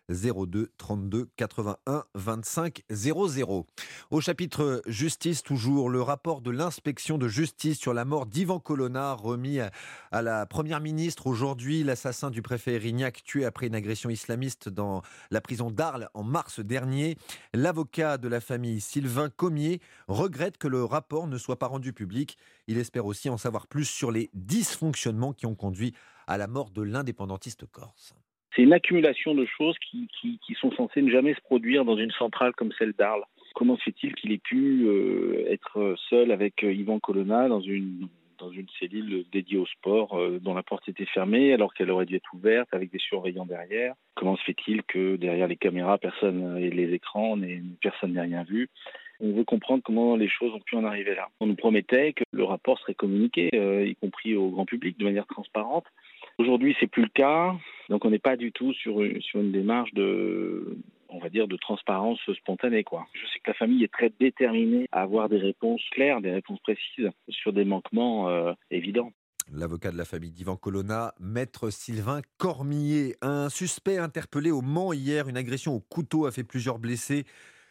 02 0.10 0.72
32 0.78 1.30
81 1.36 2.04
25 2.16 2.84
00. 2.90 3.66
Au 4.12 4.22
chapitre 4.22 4.82
justice, 4.88 5.44
toujours, 5.44 5.90
le 5.90 6.02
rapport 6.02 6.42
de 6.42 6.52
l'inspection 6.52 7.18
de 7.18 7.28
justice 7.28 7.80
sur 7.80 7.94
la 7.94 8.06
mort 8.06 8.26
d'Ivan 8.26 8.60
Colonna 8.60 9.14
remis 9.14 9.60
à 10.12 10.22
la 10.22 10.46
première 10.46 10.82
ministre 10.82 11.28
aujourd'hui. 11.28 11.84
L'assassin 11.84 12.32
du 12.32 12.42
préfet 12.42 12.74
Erignac 12.74 13.24
tué 13.24 13.46
après 13.46 13.68
une 13.68 13.76
agression 13.76 14.10
islamiste 14.10 14.70
dans 14.70 15.02
la 15.32 15.42
prison 15.42 15.72
d'Arles 15.72 16.10
en 16.14 16.24
mars 16.24 16.60
dernier. 16.60 17.18
L'avocat 17.54 18.18
de 18.18 18.28
la 18.28 18.42
famille 18.42 18.82
Sylvain 18.82 19.30
Commier 19.30 19.80
regrette 20.08 20.58
que 20.58 20.68
le 20.68 20.84
rapport 20.84 21.28
ne 21.28 21.38
soit 21.38 21.60
pas 21.60 21.68
rendu 21.68 21.94
public. 21.94 22.38
Il 22.68 22.78
espère 22.78 23.06
aussi 23.06 23.30
en 23.30 23.38
savoir 23.38 23.68
plus 23.68 23.86
sur 23.86 24.12
les 24.12 24.30
dysfonctionnements 24.34 25.34
qui 25.34 25.46
ont 25.46 25.56
conduit 25.56 25.94
à 26.28 26.38
la 26.38 26.48
mort 26.48 26.70
de 26.70 26.82
l'indépendantiste 26.82 27.66
corse. 27.66 28.14
C'est 28.56 28.64
une 28.64 28.74
accumulation 28.74 29.36
de 29.36 29.46
choses 29.46 29.78
qui, 29.80 30.10
sont 30.60 30.72
censées 30.72 31.02
ne 31.02 31.12
jamais 31.12 31.34
se 31.34 31.42
produire 31.42 31.86
dans 31.86 31.98
une 31.98 32.12
centrale 32.12 32.54
comme 32.54 32.72
celle 32.78 32.94
d'Arles. 32.94 33.24
comment 33.56 33.78
se 33.78 33.84
fait-il 33.84 34.14
qu'il 34.16 34.32
ait 34.32 34.40
pu 34.40 34.88
être 35.48 35.96
seul 36.10 36.32
avec 36.32 36.64
Yvan 36.64 37.00
Colonna 37.00 37.48
dans 37.48 37.62
une 37.62 38.10
cellule 38.80 39.26
dédiée 39.32 39.58
au 39.58 39.66
sport 39.68 40.20
dont 40.42 40.54
la 40.54 40.64
porte 40.64 40.90
était 40.90 41.06
fermée 41.06 41.54
alors 41.54 41.74
qu'elle 41.74 41.92
aurait 41.92 42.06
dû 42.06 42.16
être 42.16 42.34
ouverte 42.34 42.74
avec 42.74 42.92
des 42.92 43.00
surveillants 43.00 43.46
derrière? 43.46 43.94
Comment 44.16 44.36
se 44.36 44.44
fait-il 44.44 44.84
que 44.84 45.16
derrière 45.16 45.48
les 45.48 45.56
caméras, 45.56 45.98
personne 45.98 46.58
et 46.58 46.72
les 46.72 46.94
écrans, 46.94 47.38
personne 47.82 48.14
n'ait 48.14 48.22
rien 48.22 48.44
vu? 48.44 48.70
On 49.22 49.34
veut 49.34 49.44
comprendre 49.44 49.84
comment 49.84 50.16
les 50.16 50.30
choses 50.30 50.54
ont 50.54 50.62
pu 50.62 50.76
en 50.76 50.86
arriver 50.86 51.14
là. 51.14 51.28
On 51.42 51.46
nous 51.46 51.56
promettait 51.56 52.14
que 52.14 52.24
le 52.32 52.44
rapport 52.46 52.80
serait 52.80 52.94
communiqué, 52.94 53.50
euh, 53.54 53.86
y 53.86 53.96
compris 53.96 54.36
au 54.36 54.50
grand 54.50 54.66
public, 54.66 54.98
de 54.98 55.04
manière 55.04 55.28
transparente. 55.28 55.86
Aujourd'hui, 56.40 56.74
c'est 56.80 56.88
plus 56.88 57.04
le 57.04 57.10
cas. 57.10 57.54
Donc, 57.90 58.06
on 58.06 58.10
n'est 58.10 58.18
pas 58.18 58.38
du 58.38 58.54
tout 58.54 58.74
sur 58.74 59.02
une, 59.02 59.52
démarche 59.52 59.94
de, 59.94 60.78
on 61.10 61.20
va 61.20 61.28
dire, 61.28 61.50
de 61.50 61.58
transparence 61.58 62.18
spontanée, 62.38 62.86
quoi. 62.86 63.06
Je 63.12 63.28
sais 63.28 63.40
que 63.44 63.52
la 63.52 63.56
famille 63.56 63.84
est 63.84 63.92
très 63.92 64.10
déterminée 64.22 64.88
à 64.94 65.02
avoir 65.02 65.28
des 65.28 65.38
réponses 65.38 65.82
claires, 65.92 66.22
des 66.22 66.32
réponses 66.32 66.62
précises 66.62 67.10
sur 67.28 67.52
des 67.52 67.66
manquements 67.66 68.30
euh, 68.30 68.54
évidents. 68.72 69.12
L'avocat 69.52 69.92
de 69.92 69.98
la 69.98 70.06
famille 70.06 70.32
d'Ivan 70.32 70.56
Colonna, 70.56 71.14
maître 71.20 71.72
Sylvain 71.72 72.22
Cormier. 72.38 73.16
Un 73.22 73.50
suspect 73.50 73.98
interpellé 73.98 74.50
au 74.50 74.62
Mans 74.62 74.94
hier, 74.94 75.28
une 75.28 75.38
agression 75.38 75.74
au 75.76 75.82
couteau 75.82 76.26
a 76.26 76.32
fait 76.32 76.46
plusieurs 76.46 76.80
blessés 76.80 77.26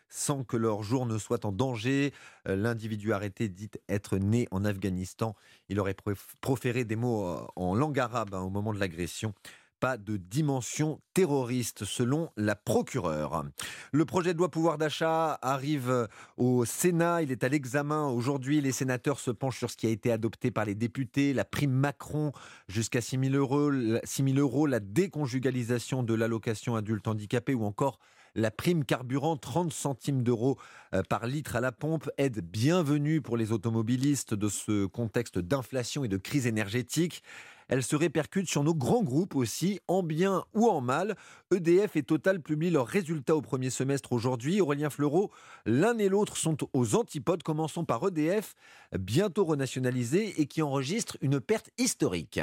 sans 0.09 0.45
que 0.45 0.57
leur 0.57 0.83
jour 0.83 1.07
ne 1.07 1.19
soit 1.19 1.45
en 1.45 1.53
danger. 1.53 2.13
Euh, 2.49 2.57
l'individu 2.57 3.13
arrêté 3.13 3.49
dit 3.49 3.71
être 3.89 4.17
né 4.19 4.49
en 4.51 4.65
Afghanistan. 4.65 5.35
Il 5.69 5.81
aurait 5.81 5.97
proféré 6.41 6.85
des 6.85 6.97
mots 6.97 7.27
euh, 7.27 7.47
en 7.57 7.75
langue 7.75 7.99
arabe 7.99 8.35
hein, 8.35 8.41
au 8.41 8.51
moment 8.51 8.73
de 8.73 8.81
l'agression 8.81 9.35
pas 9.81 9.97
de 9.97 10.17
dimension 10.17 11.01
terroriste, 11.15 11.85
selon 11.85 12.31
la 12.37 12.57
procureure. 12.57 13.45
Le 13.93 14.05
projet 14.05 14.33
de 14.33 14.39
loi 14.39 14.51
pouvoir 14.51 14.79
d'achat 14.79 15.39
arrive 15.43 15.91
euh, 15.91 16.07
au 16.37 16.65
Sénat. 16.65 17.23
Il 17.23 17.31
est 17.31 17.45
à 17.45 17.49
l'examen 17.49 18.07
aujourd'hui. 18.09 18.61
Les 18.61 18.73
sénateurs 18.73 19.21
se 19.21 19.31
penchent 19.31 19.59
sur 19.59 19.71
ce 19.71 19.77
qui 19.77 19.87
a 19.87 19.91
été 19.91 20.11
adopté 20.11 20.51
par 20.51 20.65
les 20.65 20.75
députés. 20.75 21.33
La 21.33 21.45
prime 21.45 21.73
Macron 21.73 22.33
jusqu'à 22.67 23.01
6 23.01 23.31
000 23.31 23.35
euros, 23.35 23.71
6 24.05 24.25
000 24.25 24.39
euros 24.39 24.67
la 24.67 24.81
déconjugalisation 24.81 26.03
de 26.03 26.15
l'allocation 26.15 26.77
adulte 26.77 27.07
handicapé 27.07 27.55
ou 27.55 27.65
encore 27.65 27.99
la 28.35 28.51
prime 28.51 28.85
carburant, 28.85 29.37
30 29.37 29.73
centimes 29.73 30.23
d'euros 30.23 30.59
euh, 30.95 31.03
par 31.09 31.27
litre 31.27 31.57
à 31.57 31.61
la 31.61 31.73
pompe, 31.73 32.11
aide 32.19 32.41
bienvenue 32.41 33.21
pour 33.21 33.37
les 33.37 33.53
automobilistes 33.53 34.35
de 34.35 34.49
ce 34.49 34.87
contexte 34.87 35.39
d'inflation 35.39 36.05
et 36.05 36.09
de 36.09 36.17
crise 36.17 36.47
énergétique. 36.47 37.23
Elle 37.69 37.83
se 37.83 37.97
répercute 37.97 38.49
sur 38.49 38.65
nos 38.65 38.75
grands 38.75 39.03
groupes 39.03 39.37
aussi, 39.37 39.79
en 39.89 40.03
bien 40.03 40.45
ou 40.55 40.69
en 40.69 40.81
mal. 40.81 41.17
EDF 41.55 41.97
et 41.97 42.03
Total 42.03 42.41
publient 42.41 42.71
leurs 42.71 42.87
résultats 42.87 43.37
au 43.37 43.43
premier 43.43 43.69
semestre 43.69 44.13
aujourd'hui. 44.13 44.61
Aurélien 44.61 44.89
Fleureau, 44.89 45.31
l'un 45.67 45.99
et 45.99 46.09
l'autre 46.09 46.39
sont 46.39 46.57
aux 46.73 46.95
antipodes. 46.95 47.43
Commençons 47.43 47.85
par 47.85 48.07
EDF, 48.09 48.55
bientôt 48.99 49.45
renationalisé 49.45 50.41
et 50.41 50.47
qui 50.47 50.63
enregistre 50.63 51.19
une 51.21 51.41
perte 51.41 51.71
historique. 51.77 52.41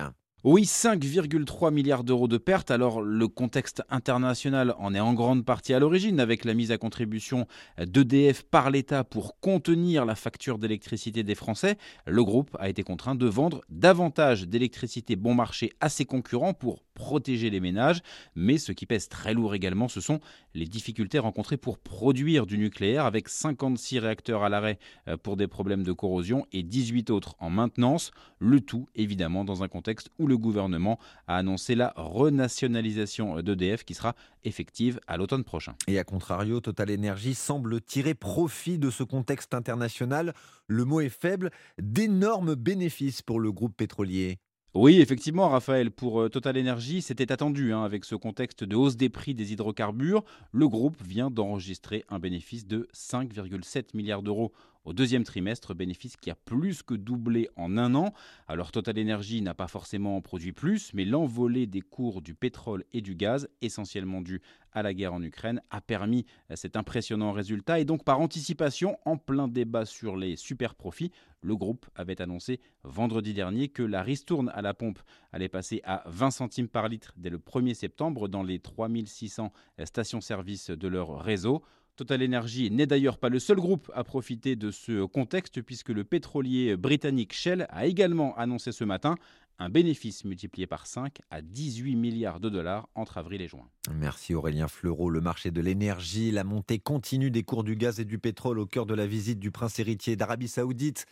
Oui, 0.47 0.65
5,3 0.65 1.73
milliards 1.73 2.03
d'euros 2.03 2.27
de 2.27 2.37
pertes. 2.37 2.69
Alors 2.69 3.01
le 3.01 3.27
contexte 3.27 3.81
international 3.89 4.75
en 4.77 4.93
est 4.93 4.99
en 4.99 5.15
grande 5.15 5.43
partie 5.43 5.73
à 5.73 5.79
l'origine 5.79 6.19
avec 6.19 6.45
la 6.45 6.53
mise 6.53 6.71
à 6.71 6.77
contribution 6.77 7.47
d'EDF 7.79 8.43
par 8.43 8.69
l'État 8.69 9.03
pour 9.03 9.39
contenir 9.39 10.05
la 10.05 10.13
facture 10.13 10.59
d'électricité 10.59 11.23
des 11.23 11.33
Français. 11.33 11.79
Le 12.05 12.23
groupe 12.23 12.55
a 12.59 12.69
été 12.69 12.83
contraint 12.83 13.15
de 13.15 13.25
vendre 13.25 13.61
davantage 13.69 14.47
d'électricité 14.47 15.15
bon 15.15 15.33
marché 15.33 15.71
à 15.81 15.89
ses 15.89 16.05
concurrents 16.05 16.53
pour 16.53 16.84
protéger 16.95 17.49
les 17.49 17.59
ménages. 17.59 18.01
Mais 18.35 18.57
ce 18.57 18.71
qui 18.71 18.85
pèse 18.85 19.09
très 19.09 19.33
lourd 19.33 19.55
également, 19.55 19.87
ce 19.87 20.01
sont 20.01 20.19
les 20.53 20.65
difficultés 20.65 21.19
rencontrées 21.19 21.57
pour 21.57 21.79
produire 21.79 22.45
du 22.45 22.57
nucléaire 22.57 23.05
avec 23.05 23.29
56 23.29 23.99
réacteurs 23.99 24.43
à 24.43 24.49
l'arrêt 24.49 24.79
euh, 25.07 25.17
pour 25.17 25.37
des 25.37 25.47
problèmes 25.47 25.83
de 25.83 25.91
corrosion 25.91 26.45
et 26.51 26.63
18 26.63 27.09
autres 27.09 27.35
en 27.39 27.49
maintenance. 27.49 28.11
Le 28.39 28.61
tout 28.61 28.87
évidemment 28.95 29.43
dans 29.43 29.63
un 29.63 29.67
contexte 29.67 30.09
où 30.19 30.27
le 30.27 30.35
le 30.35 30.37
gouvernement 30.37 30.99
a 31.27 31.37
annoncé 31.37 31.75
la 31.75 31.93
renationalisation 31.95 33.41
d'EDF 33.41 33.85
qui 33.85 33.93
sera 33.93 34.15
effective 34.43 34.99
à 35.07 35.15
l'automne 35.15 35.45
prochain. 35.45 35.75
Et 35.87 35.97
à 35.97 36.03
contrario, 36.03 36.59
Total 36.59 36.91
Energy 36.91 37.35
semble 37.35 37.79
tirer 37.79 38.15
profit 38.15 38.77
de 38.77 38.89
ce 38.89 39.03
contexte 39.03 39.53
international. 39.53 40.33
Le 40.67 40.83
mot 40.83 40.99
est 40.99 41.07
faible, 41.07 41.51
d'énormes 41.81 42.55
bénéfices 42.55 43.21
pour 43.21 43.39
le 43.39 43.53
groupe 43.53 43.77
pétrolier. 43.77 44.39
Oui, 44.75 44.99
effectivement, 44.99 45.47
Raphaël, 45.47 45.89
pour 45.89 46.19
euh, 46.19 46.27
Total 46.27 46.59
Energy, 46.59 47.01
c'était 47.01 47.31
attendu 47.31 47.71
hein, 47.71 47.85
avec 47.85 48.03
ce 48.03 48.13
contexte 48.13 48.65
de 48.65 48.75
hausse 48.75 48.97
des 48.97 49.07
prix 49.07 49.33
des 49.33 49.53
hydrocarbures. 49.53 50.25
Le 50.51 50.67
groupe 50.67 51.01
vient 51.01 51.31
d'enregistrer 51.31 52.03
un 52.09 52.19
bénéfice 52.19 52.67
de 52.67 52.89
5,7 52.93 53.95
milliards 53.95 54.21
d'euros 54.21 54.51
au 54.85 54.93
deuxième 54.93 55.23
trimestre, 55.23 55.73
bénéfice 55.73 56.15
qui 56.15 56.29
a 56.29 56.35
plus 56.35 56.83
que 56.83 56.93
doublé 56.93 57.49
en 57.55 57.77
un 57.77 57.95
an. 57.95 58.13
Alors 58.47 58.71
Total 58.71 58.97
Energy 58.99 59.41
n'a 59.41 59.53
pas 59.53 59.67
forcément 59.67 60.21
produit 60.21 60.53
plus, 60.53 60.93
mais 60.93 61.05
l'envolée 61.05 61.67
des 61.67 61.81
cours 61.81 62.21
du 62.21 62.35
pétrole 62.35 62.85
et 62.93 63.01
du 63.01 63.15
gaz, 63.15 63.49
essentiellement 63.61 64.21
dû 64.21 64.41
à 64.71 64.83
la 64.83 64.93
guerre 64.93 65.13
en 65.13 65.23
Ukraine, 65.23 65.61
a 65.71 65.81
permis 65.81 66.25
cet 66.53 66.75
impressionnant 66.75 67.31
résultat. 67.31 67.79
Et 67.79 67.85
donc 67.85 68.03
par 68.03 68.19
anticipation, 68.19 68.97
en 69.05 69.17
plein 69.17 69.47
débat 69.47 69.85
sur 69.85 70.15
les 70.17 70.35
super 70.35 70.75
profits, 70.75 71.11
le 71.41 71.55
groupe 71.55 71.85
avait 71.95 72.21
annoncé 72.21 72.59
vendredi 72.83 73.33
dernier 73.33 73.69
que 73.69 73.83
la 73.83 74.01
ristourne 74.03 74.49
à 74.53 74.61
la 74.61 74.73
pompe 74.73 74.99
allait 75.31 75.49
passer 75.49 75.81
à 75.83 76.03
20 76.07 76.31
centimes 76.31 76.67
par 76.67 76.89
litre 76.89 77.13
dès 77.17 77.29
le 77.29 77.37
1er 77.37 77.73
septembre 77.73 78.27
dans 78.27 78.43
les 78.43 78.59
3600 78.59 79.51
stations-service 79.83 80.71
de 80.71 80.87
leur 80.87 81.19
réseau. 81.19 81.63
Total 81.95 82.23
Energy 82.23 82.69
n'est 82.71 82.87
d'ailleurs 82.87 83.17
pas 83.17 83.29
le 83.29 83.39
seul 83.39 83.57
groupe 83.57 83.89
à 83.93 84.03
profiter 84.03 84.55
de 84.55 84.69
ce 84.69 85.05
contexte 85.05 85.61
puisque 85.61 85.89
le 85.89 86.03
pétrolier 86.03 86.75
britannique 86.75 87.33
Shell 87.33 87.67
a 87.69 87.85
également 87.85 88.35
annoncé 88.37 88.71
ce 88.71 88.83
matin 88.83 89.15
un 89.59 89.69
bénéfice 89.69 90.25
multiplié 90.25 90.67
par 90.67 90.85
5 90.85 91.21
à 91.29 91.41
18 91.41 91.95
milliards 91.95 92.39
de 92.41 92.49
dollars 92.49 92.89
entre 92.95 93.17
avril 93.17 93.41
et 93.41 93.47
juin. 93.47 93.69
Merci 93.93 94.33
Aurélien 94.33 94.67
Fleureau. 94.67 95.09
Le 95.09 95.21
marché 95.21 95.51
de 95.51 95.61
l'énergie, 95.61 96.31
la 96.31 96.43
montée 96.43 96.79
continue 96.79 97.31
des 97.31 97.43
cours 97.43 97.63
du 97.63 97.77
gaz 97.77 97.99
et 98.01 98.05
du 98.05 98.19
pétrole 98.19 98.59
au 98.59 98.65
cœur 98.65 98.85
de 98.85 98.93
la 98.93 99.07
visite 99.07 99.39
du 99.39 99.51
prince 99.51 99.79
héritier 99.79 100.17
d'Arabie 100.17 100.49
Saoudite. 100.49 101.05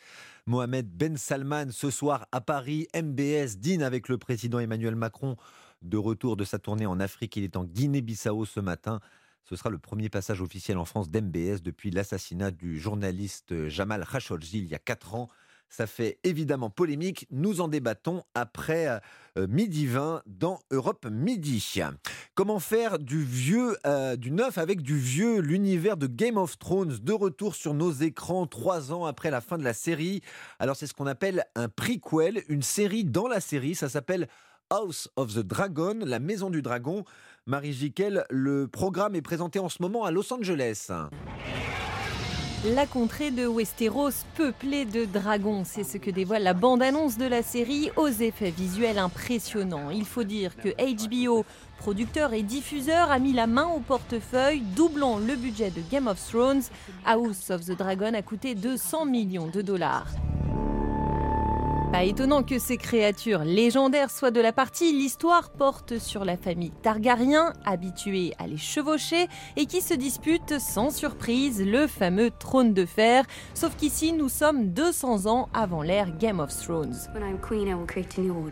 Mohamed 0.46 0.90
Ben 0.90 1.16
Salman, 1.16 1.68
ce 1.72 1.90
soir 1.90 2.28
à 2.34 2.42
Paris, 2.42 2.88
MBS 2.94 3.58
dîne 3.60 3.82
avec 3.82 4.10
le 4.10 4.18
président 4.18 4.60
Emmanuel 4.60 4.96
Macron. 4.96 5.38
De 5.82 5.98
retour 5.98 6.36
de 6.36 6.44
sa 6.44 6.60
tournée 6.60 6.86
en 6.86 7.00
Afrique, 7.00 7.38
il 7.38 7.44
est 7.44 7.56
en 7.56 7.64
Guinée-Bissau 7.64 8.46
ce 8.46 8.60
matin. 8.60 9.00
Ce 9.44 9.56
sera 9.56 9.70
le 9.70 9.78
premier 9.78 10.10
passage 10.10 10.42
officiel 10.42 10.78
en 10.78 10.86
France 10.86 11.10
d'MBS 11.10 11.62
depuis 11.62 11.92
l'assassinat 11.92 12.52
du 12.52 12.80
journaliste 12.80 13.68
Jamal 13.68 14.06
Khashoggi 14.10 14.60
il 14.60 14.68
y 14.68 14.76
a 14.76 14.80
4 14.80 15.16
ans. 15.16 15.30
Ça 15.74 15.88
fait 15.88 16.20
évidemment 16.24 16.70
polémique. 16.70 17.26
Nous 17.32 17.60
en 17.60 17.68
débattons 17.68 18.22
après 18.36 19.02
euh, 19.40 19.48
midi 19.48 19.88
20 19.88 20.22
dans 20.28 20.60
Europe 20.70 21.08
Midi. 21.10 21.82
Comment 22.36 22.60
faire 22.60 23.00
du 23.00 23.24
vieux, 23.24 23.76
euh, 23.88 24.16
du 24.16 24.30
neuf 24.30 24.60
avec 24.60 24.84
du 24.84 24.96
vieux? 24.96 25.40
L'univers 25.40 25.98
de 25.98 26.06
Game 26.06 26.38
of 26.38 26.60
Thrones 26.60 27.00
de 27.02 27.12
retour 27.12 27.56
sur 27.56 27.74
nos 27.74 27.92
écrans 27.92 28.46
trois 28.46 28.94
ans 28.94 29.06
après 29.06 29.32
la 29.32 29.42
fin 29.42 29.58
de 29.58 29.64
la 29.64 29.74
série. 29.74 30.22
Alors 30.60 30.76
c'est 30.76 30.86
ce 30.86 30.94
qu'on 30.94 31.08
appelle 31.08 31.44
un 31.56 31.70
prequel, 31.70 32.44
une 32.50 32.62
série 32.62 33.04
dans 33.04 33.28
la 33.28 33.40
série. 33.40 33.74
Ça 33.74 33.90
s'appelle 33.90 34.28
House 34.74 35.08
of 35.18 35.36
the 35.36 35.46
Dragon, 35.46 36.00
la 36.04 36.18
maison 36.18 36.50
du 36.50 36.64
dragon. 36.64 37.04
Marie 37.46 37.74
Jiquel, 37.74 38.26
le 38.32 38.68
programme 38.68 39.14
est 39.14 39.22
présenté 39.22 39.60
en 39.60 39.70
ce 39.70 39.84
moment 39.84 40.04
à 40.04 40.10
Los 40.10 40.34
Angeles. 40.34 40.90
La 42.66 42.88
contrée 42.88 43.30
de 43.30 43.46
Westeros 43.46 44.26
peuplée 44.36 44.86
de 44.86 45.06
dragons, 45.06 45.64
c'est 45.64 45.84
ce 45.84 46.00
que 46.00 46.10
dévoile 46.10 46.42
la 46.42 46.56
bande-annonce 46.56 47.20
de 47.20 47.26
la 47.26 47.44
série 47.44 47.92
aux 47.98 48.08
effets 48.08 48.50
visuels 48.50 48.98
impressionnants. 48.98 49.92
Il 49.92 50.06
faut 50.06 50.24
dire 50.24 50.56
que 50.56 50.70
HBO, 50.70 51.46
producteur 51.78 52.34
et 52.34 52.42
diffuseur, 52.42 53.12
a 53.12 53.20
mis 53.20 53.34
la 53.34 53.46
main 53.46 53.68
au 53.68 53.80
portefeuille, 53.80 54.62
doublant 54.62 55.20
le 55.20 55.36
budget 55.36 55.70
de 55.70 55.82
Game 55.92 56.08
of 56.08 56.20
Thrones. 56.32 56.64
House 57.06 57.52
of 57.52 57.64
the 57.66 57.78
Dragon 57.78 58.16
a 58.16 58.24
coûté 58.24 58.56
200 58.56 59.06
millions 59.06 59.50
de 59.50 59.62
dollars. 59.62 60.08
Pas 61.94 62.06
étonnant 62.06 62.42
que 62.42 62.58
ces 62.58 62.78
créatures 62.78 63.44
légendaires 63.44 64.10
soient 64.10 64.32
de 64.32 64.42
la 64.42 64.52
partie, 64.52 64.94
l'histoire 64.94 65.52
porte 65.52 66.00
sur 66.00 66.26
la 66.26 66.38
famille 66.38 66.72
Targaryen, 66.82 67.54
habituée 67.68 68.34
à 68.40 68.48
les 68.48 68.58
chevaucher 68.58 69.28
et 69.58 69.68
qui 69.68 69.80
se 69.80 69.94
dispute 69.94 70.60
sans 70.60 70.90
surprise 70.90 71.64
le 71.64 71.86
fameux 71.86 72.32
trône 72.32 72.74
de 72.74 72.88
fer. 72.88 73.26
Sauf 73.54 73.76
qu'ici, 73.78 74.12
nous 74.12 74.28
sommes 74.28 74.70
200 74.70 75.28
ans 75.28 75.50
avant 75.54 75.84
l'ère 75.84 76.18
Game 76.18 76.40
of 76.40 76.50
Thrones. 76.50 76.96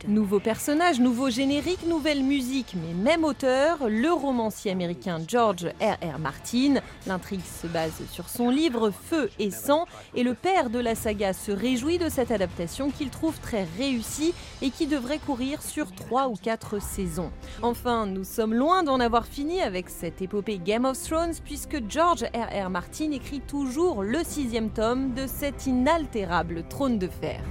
Nouveau 0.08 0.40
personnage, 0.40 1.00
nouveau 1.00 1.32
générique, 1.32 1.88
nouvelle 1.88 2.22
musique, 2.22 2.76
mais 2.76 2.94
même 2.94 3.24
auteur, 3.24 3.90
le 3.90 4.14
romancier 4.14 4.70
américain 4.70 5.18
George 5.28 5.66
R.R. 5.82 6.20
Martin. 6.20 6.76
L'intrigue 7.08 7.42
se 7.44 7.66
base 7.66 8.04
sur 8.12 8.30
son 8.30 8.52
livre 8.52 8.92
Feu 8.92 9.32
et 9.40 9.50
sang 9.50 9.88
et 10.14 10.22
le 10.22 10.36
père 10.36 10.70
de 10.70 10.78
la 10.78 10.94
saga 10.94 11.34
se 11.34 11.52
réjouit 11.52 11.98
de 11.98 12.08
cette 12.08 12.30
adaptation 12.30 12.92
qu'il 12.92 13.10
trouve 13.10 13.31
très 13.40 13.68
réussi 13.78 14.34
et 14.62 14.70
qui 14.70 14.88
devrait 14.88 15.20
courir 15.20 15.62
sur 15.62 15.92
3 15.92 16.28
ou 16.28 16.36
4 16.36 16.82
saisons. 16.82 17.32
Enfin, 17.62 18.06
nous 18.06 18.24
sommes 18.24 18.54
loin 18.54 18.84
d'en 18.84 19.00
avoir 19.00 19.26
fini 19.26 19.62
avec 19.62 19.90
cette 19.90 20.22
épopée 20.22 20.58
Game 20.58 20.86
of 20.86 21.02
Thrones 21.02 21.36
puisque 21.44 21.82
George 21.90 22.24
R.R. 22.34 22.70
Martin 22.70 23.12
écrit 23.12 23.42
toujours 23.42 24.04
le 24.04 24.20
sixième 24.24 24.70
tome 24.70 25.14
de 25.14 25.28
cet 25.28 25.68
inaltérable 25.68 26.64
trône 26.68 27.00
de 27.00 27.08
fer. 27.08 27.42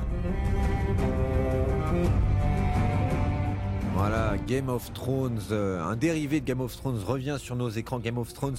Voilà, 4.01 4.39
Game 4.47 4.71
of 4.71 4.91
Thrones, 4.95 5.43
euh, 5.51 5.85
un 5.85 5.95
dérivé 5.95 6.41
de 6.41 6.47
Game 6.47 6.63
of 6.63 6.75
Thrones 6.75 6.99
revient 7.05 7.37
sur 7.39 7.55
nos 7.55 7.69
écrans. 7.69 7.99
Game 7.99 8.17
of 8.17 8.33
Thrones, 8.33 8.57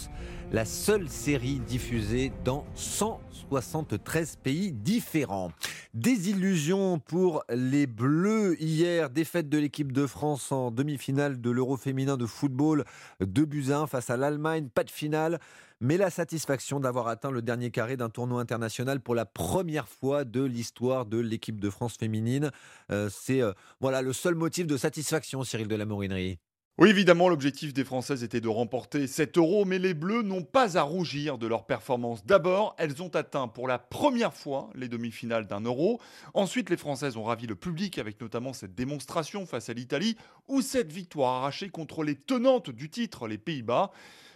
la 0.51 0.65
seule 0.65 1.10
série 1.10 1.57
diffusée 1.57 2.31
dans 2.45 2.63
173 2.75 4.36
pays 4.36 4.71
différents. 4.71 5.51
Désillusion 5.95 7.00
pour 7.00 7.43
les 7.50 7.88
Bleus 7.88 8.55
hier, 8.62 9.10
défaite 9.10 9.50
de 9.50 9.57
l'équipe 9.57 9.91
de 9.91 10.05
France 10.05 10.51
en 10.51 10.69
demi-finale 10.69 11.41
de 11.41 11.50
l'Euro 11.50 11.75
féminin 11.75 12.17
de 12.17 12.27
football, 12.27 12.86
2 13.21 13.43
buts 13.45 13.71
1 13.71 13.88
face 13.88 14.12
à 14.12 14.17
l'Allemagne, 14.17 14.67
pas 14.71 14.83
de 14.83 14.91
finale 14.91 15.39
mais 15.81 15.97
la 15.97 16.09
satisfaction 16.09 16.79
d'avoir 16.79 17.07
atteint 17.07 17.31
le 17.31 17.41
dernier 17.41 17.71
carré 17.71 17.97
d'un 17.97 18.09
tournoi 18.09 18.39
international 18.39 19.01
pour 19.01 19.15
la 19.15 19.25
première 19.25 19.88
fois 19.88 20.23
de 20.23 20.43
l'histoire 20.43 21.05
de 21.05 21.17
l'équipe 21.17 21.59
de 21.59 21.69
France 21.69 21.97
féminine. 21.97 22.51
Euh, 22.91 23.09
c'est 23.11 23.41
euh, 23.41 23.51
voilà 23.81 24.01
le 24.01 24.13
seul 24.13 24.35
motif 24.35 24.67
de 24.67 24.77
satisfaction, 24.77 25.43
Cyril 25.43 25.67
de 25.67 25.75
la 25.75 25.85
Morinerie. 25.85 26.38
Oui, 26.77 26.89
évidemment, 26.89 27.29
l'objectif 27.29 27.73
des 27.73 27.83
Françaises 27.83 28.23
était 28.23 28.41
de 28.41 28.47
remporter 28.47 29.05
7 29.05 29.38
euros, 29.38 29.65
mais 29.65 29.77
les 29.77 29.93
Bleus 29.93 30.21
n'ont 30.21 30.43
pas 30.43 30.77
à 30.77 30.83
rougir 30.83 31.38
de 31.38 31.45
leur 31.45 31.65
performance. 31.65 32.25
D'abord, 32.25 32.75
elles 32.77 33.03
ont 33.03 33.09
atteint 33.09 33.47
pour 33.47 33.67
la 33.67 33.77
première 33.77 34.33
fois 34.33 34.69
les 34.73 34.88
demi-finales 34.88 35.47
d'un 35.47 35.61
euro. 35.61 36.00
Ensuite, 36.33 36.69
les 36.69 36.77
Françaises 36.77 37.17
ont 37.17 37.23
ravi 37.23 37.45
le 37.45 37.55
public 37.55 37.97
avec 37.97 38.21
notamment 38.21 38.53
cette 38.53 38.73
démonstration 38.73 39.45
face 39.45 39.69
à 39.69 39.73
l'Italie 39.73 40.15
ou 40.47 40.61
cette 40.61 40.91
victoire 40.91 41.35
arrachée 41.35 41.69
contre 41.69 42.03
les 42.03 42.15
tenantes 42.15 42.69
du 42.69 42.89
titre, 42.89 43.27
les 43.27 43.38
Pays-Bas. 43.38 43.91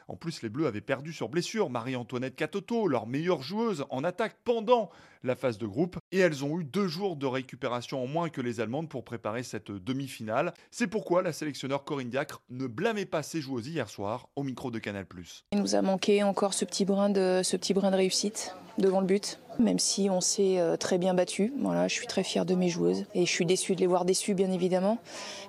En 0.08 0.16
plus, 0.16 0.42
les 0.42 0.50
Bleus 0.50 0.68
avaient 0.68 0.82
perdu 0.82 1.14
sur 1.14 1.30
blessure 1.30 1.70
Marie-Antoinette 1.70 2.36
Catoto, 2.36 2.88
leur 2.88 3.08
meilleure 3.08 3.42
joueuse 3.42 3.86
en 3.90 4.04
attaque 4.04 4.38
pendant 4.44 4.90
la 5.24 5.36
phase 5.36 5.58
de 5.58 5.66
groupe, 5.66 5.98
et 6.12 6.20
elles 6.20 6.46
ont 6.46 6.60
eu 6.60 6.64
deux 6.64 6.88
jours 6.88 7.16
de 7.16 7.26
récupération 7.26 8.04
en 8.04 8.08
moins 8.08 8.30
que 8.30 8.42
les 8.42 8.60
Allemandes 8.60 8.88
pour 8.88 9.04
préparer 9.04 9.42
cette 9.42 9.72
demi-finale. 9.72 10.54
C'est 10.70 10.88
pourquoi 10.88 11.24
la 11.24 11.34
sélectionneur 11.34 11.84
Corinne 11.84 12.10
Diacre 12.10 12.42
ne 12.50 12.68
blâmait 12.68 13.06
pas 13.06 13.24
ses 13.24 13.42
joueuses 13.42 13.68
hier 13.68 13.90
soir 13.90 14.30
au 14.36 14.44
micro 14.44 14.70
de 14.70 14.78
Canal+. 14.78 15.08
Il 15.52 15.60
nous 15.60 15.76
a 15.76 15.82
manqué 15.82 16.22
encore 16.22 16.54
ce 16.54 16.66
petit 16.66 16.86
brin 16.86 17.10
de, 17.10 17.42
ce 17.44 17.58
petit 17.58 17.74
brin 17.74 17.90
de 17.90 17.96
réussite? 17.96 18.56
Devant 18.78 19.00
le 19.00 19.06
but 19.06 19.40
même 19.60 19.80
si 19.80 20.10
on 20.10 20.22
s'est 20.22 20.60
euh, 20.60 20.78
très 20.78 20.98
bien 20.98 21.14
battu. 21.14 21.54
Voilà, 21.60 21.88
je 21.88 21.94
suis 21.94 22.08
très 22.08 22.24
fière 22.24 22.46
de 22.46 22.56
mes 22.56 22.70
joueuses 22.70 23.06
et 23.14 23.26
je 23.26 23.32
suis 23.32 23.46
déçue 23.46 23.76
de 23.76 23.82
les 23.82 23.88
voir 23.88 24.06
déçues, 24.06 24.34
bien 24.34 24.52
évidemment. 24.52 25.00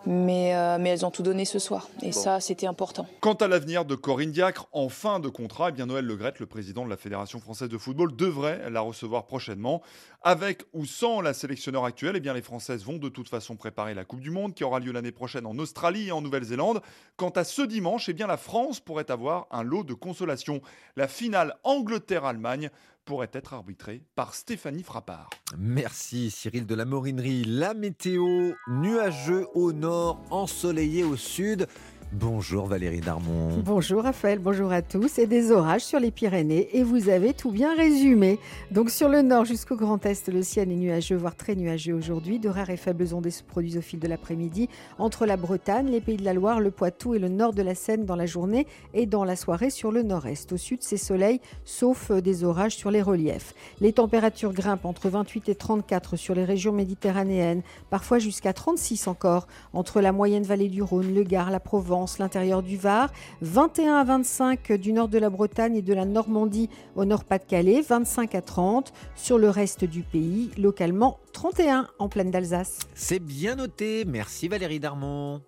Mais, 0.07 0.55
euh, 0.55 0.79
mais 0.81 0.91
elles 0.91 1.05
ont 1.05 1.11
tout 1.11 1.23
donné 1.23 1.45
ce 1.45 1.59
soir 1.59 1.89
et 2.03 2.13
ça, 2.13 2.41
c'était 2.41 2.67
important. 2.67 3.07
Quant 3.21 3.35
à 3.35 3.49
l'avenir 3.49 3.85
de 3.85 3.95
Corinne 3.95 4.31
Diacre 4.31 4.69
en 4.73 4.89
fin 4.89 5.19
de 5.19 5.29
contrat, 5.29 5.71
eh 5.71 5.73
bien 5.73 5.87
Noël 5.87 6.05
Legrette, 6.05 6.39
le 6.39 6.47
président 6.47 6.85
de 6.85 6.91
la 6.91 6.97
Fédération 6.97 7.41
française 7.41 7.69
de 7.69 7.79
football, 7.79 8.15
devrait 8.15 8.71
la 8.71 8.81
recevoir 8.81 9.27
prochainement. 9.27 9.83
Avec 10.23 10.65
ou 10.73 10.85
sans 10.85 11.21
la 11.21 11.35
sélectionneur 11.35 11.85
actuelle, 11.85 12.15
eh 12.17 12.21
bien 12.21 12.35
les 12.35 12.43
Françaises 12.43 12.85
vont 12.85 12.99
de 12.99 13.09
toute 13.09 13.29
façon 13.29 13.57
préparer 13.57 13.95
la 13.95 14.05
Coupe 14.05 14.21
du 14.21 14.31
Monde 14.31 14.55
qui 14.55 14.65
aura 14.65 14.81
lieu 14.81 14.93
l'année 14.93 15.13
prochaine 15.13 15.47
en 15.47 15.59
Australie 15.59 16.09
et 16.09 16.13
en 16.13 16.21
Nouvelle-Zélande. 16.21 16.81
Quant 17.17 17.31
à 17.31 17.45
ce 17.45 17.63
dimanche, 17.63 18.09
eh 18.09 18.13
bien 18.13 18.27
la 18.27 18.37
France 18.37 18.81
pourrait 18.81 19.11
avoir 19.11 19.47
un 19.51 19.63
lot 19.63 19.83
de 19.83 19.95
consolation. 19.95 20.61
La 20.97 21.09
finale 21.09 21.57
Angleterre-Allemagne 21.65 22.71
pourrait 23.07 23.31
être 23.33 23.55
arbitré 23.55 24.03
par 24.17 24.35
Stéphanie 24.35 24.83
Frappard. 24.83 25.31
Merci 25.57 26.31
Cyril 26.31 26.67
de 26.67 26.75
la 26.75 26.85
Morinerie. 26.85 27.45
La 27.45 27.73
météo, 27.73 28.53
nuageux 28.69 29.47
au 29.55 29.73
nord, 29.73 30.21
ensoleillé 30.31 31.05
au 31.05 31.17
sud. 31.17 31.69
Bonjour 32.13 32.67
Valérie 32.67 33.01
Darmon. 33.01 33.59
Bonjour 33.65 34.05
Raphaël, 34.05 34.39
bonjour 34.39 34.71
à 34.71 34.81
tous. 34.81 35.19
Et 35.19 35.27
des 35.27 35.51
orages 35.51 35.85
sur 35.85 35.99
les 35.99 36.13
Pyrénées 36.13 36.69
et 36.73 36.85
vous 36.85 37.09
avez 37.09 37.35
tout 37.35 37.51
bien 37.51 37.75
résumé. 37.75 38.39
Donc 38.71 38.91
sur 38.91 39.09
le 39.09 39.23
nord 39.23 39.45
jusqu'au 39.45 39.75
Grand 39.75 40.07
Est, 40.07 40.29
le 40.29 40.43
ciel 40.43 40.71
est 40.71 40.77
nuageux, 40.77 41.17
voire 41.17 41.35
très 41.35 41.57
nuageux 41.57 41.95
aujourd'hui. 41.95 42.39
De 42.39 42.49
rares 42.49 42.71
et 42.71 42.77
faibles 42.77 43.13
ondes 43.13 43.29
se 43.29 43.43
produisent 43.43 43.77
au 43.77 43.83
fil 43.83 43.99
de 43.99 44.07
l'après-midi 44.07 44.69
entre 44.99 45.27
la 45.27 45.37
Bretagne, 45.37 45.89
les 45.89 46.01
Pays 46.01 46.17
de 46.17 46.25
la 46.25 46.33
Loire, 46.33 46.61
le 46.61 46.71
Poitou 46.71 47.15
et 47.15 47.19
le 47.19 47.29
nord 47.29 47.53
de 47.53 47.63
la 47.63 47.75
Seine 47.75 48.05
dans 48.05 48.17
la 48.17 48.27
journée 48.27 48.69
et 48.95 49.07
dans 49.07 49.25
la 49.25 49.35
soirée 49.35 49.71
sur 49.71 49.91
le 49.91 50.05
nord-est. 50.05 50.53
Au 50.53 50.57
sud, 50.57 50.79
c'est 50.83 50.97
soleil, 50.97 51.41
sauf 51.65 52.13
euh, 52.13 52.21
des 52.21 52.45
orages 52.45 52.77
sur 52.77 52.93
les 52.93 53.03
reliefs. 53.03 53.53
Les 53.81 53.93
températures 53.93 54.53
grimpent 54.53 54.87
entre 54.87 55.09
28 55.09 55.49
et 55.49 55.55
34 55.57 56.15
sur 56.15 56.37
les 56.37 56.45
régions 56.45 56.73
méditerranéennes, 56.73 57.63
parfois 57.91 58.21
jusqu'à 58.21 58.53
36 58.53 59.09
encore 59.09 59.49
entre 59.73 60.01
la 60.01 60.13
moyenne 60.13 60.45
vallée 60.45 60.69
du 60.69 60.83
Rhône, 60.83 61.13
le 61.13 61.25
Gard, 61.25 61.51
la 61.51 61.59
Provence 61.59 61.96
l'intérieur 62.19 62.63
du 62.63 62.77
Var, 62.77 63.11
21 63.41 63.95
à 63.95 64.05
25 64.05 64.73
du 64.73 64.93
nord 64.93 65.09
de 65.09 65.19
la 65.19 65.31
Bretagne 65.31 65.77
et 65.77 65.83
de 65.83 65.95
la 65.95 66.05
Normandie 66.05 66.69
au 66.95 67.05
nord-Pas-de-Calais, 67.05 67.81
25 67.81 68.35
à 68.35 68.43
30 68.43 68.93
sur 69.15 69.39
le 69.39 69.49
reste 69.49 69.85
du 69.85 70.03
pays, 70.03 70.51
localement 70.59 71.19
31 71.33 71.89
en 71.99 72.09
plaine 72.09 72.31
d'Alsace. 72.31 72.81
C'est 72.95 73.19
bien 73.19 73.57
noté, 73.57 74.05
merci 74.07 74.49
Valérie 74.49 74.81
Darmon. 74.81 75.41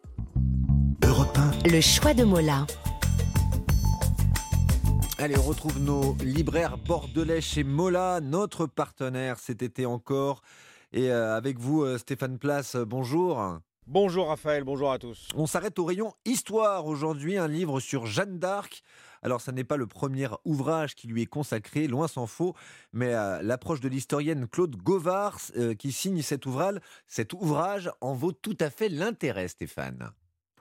Le 1.64 1.80
choix 1.80 2.14
de 2.14 2.24
Mola. 2.24 2.66
Allez, 5.18 5.36
on 5.36 5.42
retrouve 5.42 5.80
nos 5.80 6.14
libraires 6.22 6.78
bordelais 6.78 7.40
chez 7.40 7.64
Mola, 7.64 8.20
notre 8.22 8.66
partenaire 8.66 9.38
cet 9.38 9.62
été 9.62 9.84
encore. 9.84 10.42
Et 10.92 11.10
euh, 11.10 11.36
avec 11.36 11.58
vous, 11.58 11.82
euh, 11.82 11.98
Stéphane 11.98 12.38
Place, 12.38 12.76
bonjour. 12.76 13.58
Bonjour 13.90 14.28
Raphaël, 14.28 14.64
bonjour 14.64 14.92
à 14.92 14.98
tous. 14.98 15.28
On 15.34 15.46
s'arrête 15.46 15.78
au 15.78 15.86
rayon 15.86 16.12
Histoire 16.26 16.84
aujourd'hui, 16.84 17.38
un 17.38 17.48
livre 17.48 17.80
sur 17.80 18.04
Jeanne 18.04 18.38
d'Arc. 18.38 18.82
Alors, 19.22 19.40
ça 19.40 19.50
n'est 19.50 19.64
pas 19.64 19.78
le 19.78 19.86
premier 19.86 20.28
ouvrage 20.44 20.94
qui 20.94 21.08
lui 21.08 21.22
est 21.22 21.26
consacré, 21.26 21.86
loin 21.86 22.06
s'en 22.06 22.26
faut, 22.26 22.54
mais 22.92 23.14
euh, 23.14 23.40
l'approche 23.40 23.80
de 23.80 23.88
l'historienne 23.88 24.46
Claude 24.46 24.76
Govard 24.76 25.38
euh, 25.56 25.74
qui 25.74 25.92
signe 25.92 26.20
cet 26.20 26.44
ouvrage, 26.44 26.80
cet 27.06 27.32
ouvrage 27.32 27.90
en 28.02 28.12
vaut 28.12 28.32
tout 28.32 28.58
à 28.60 28.68
fait 28.68 28.90
l'intérêt, 28.90 29.48
Stéphane. 29.48 30.12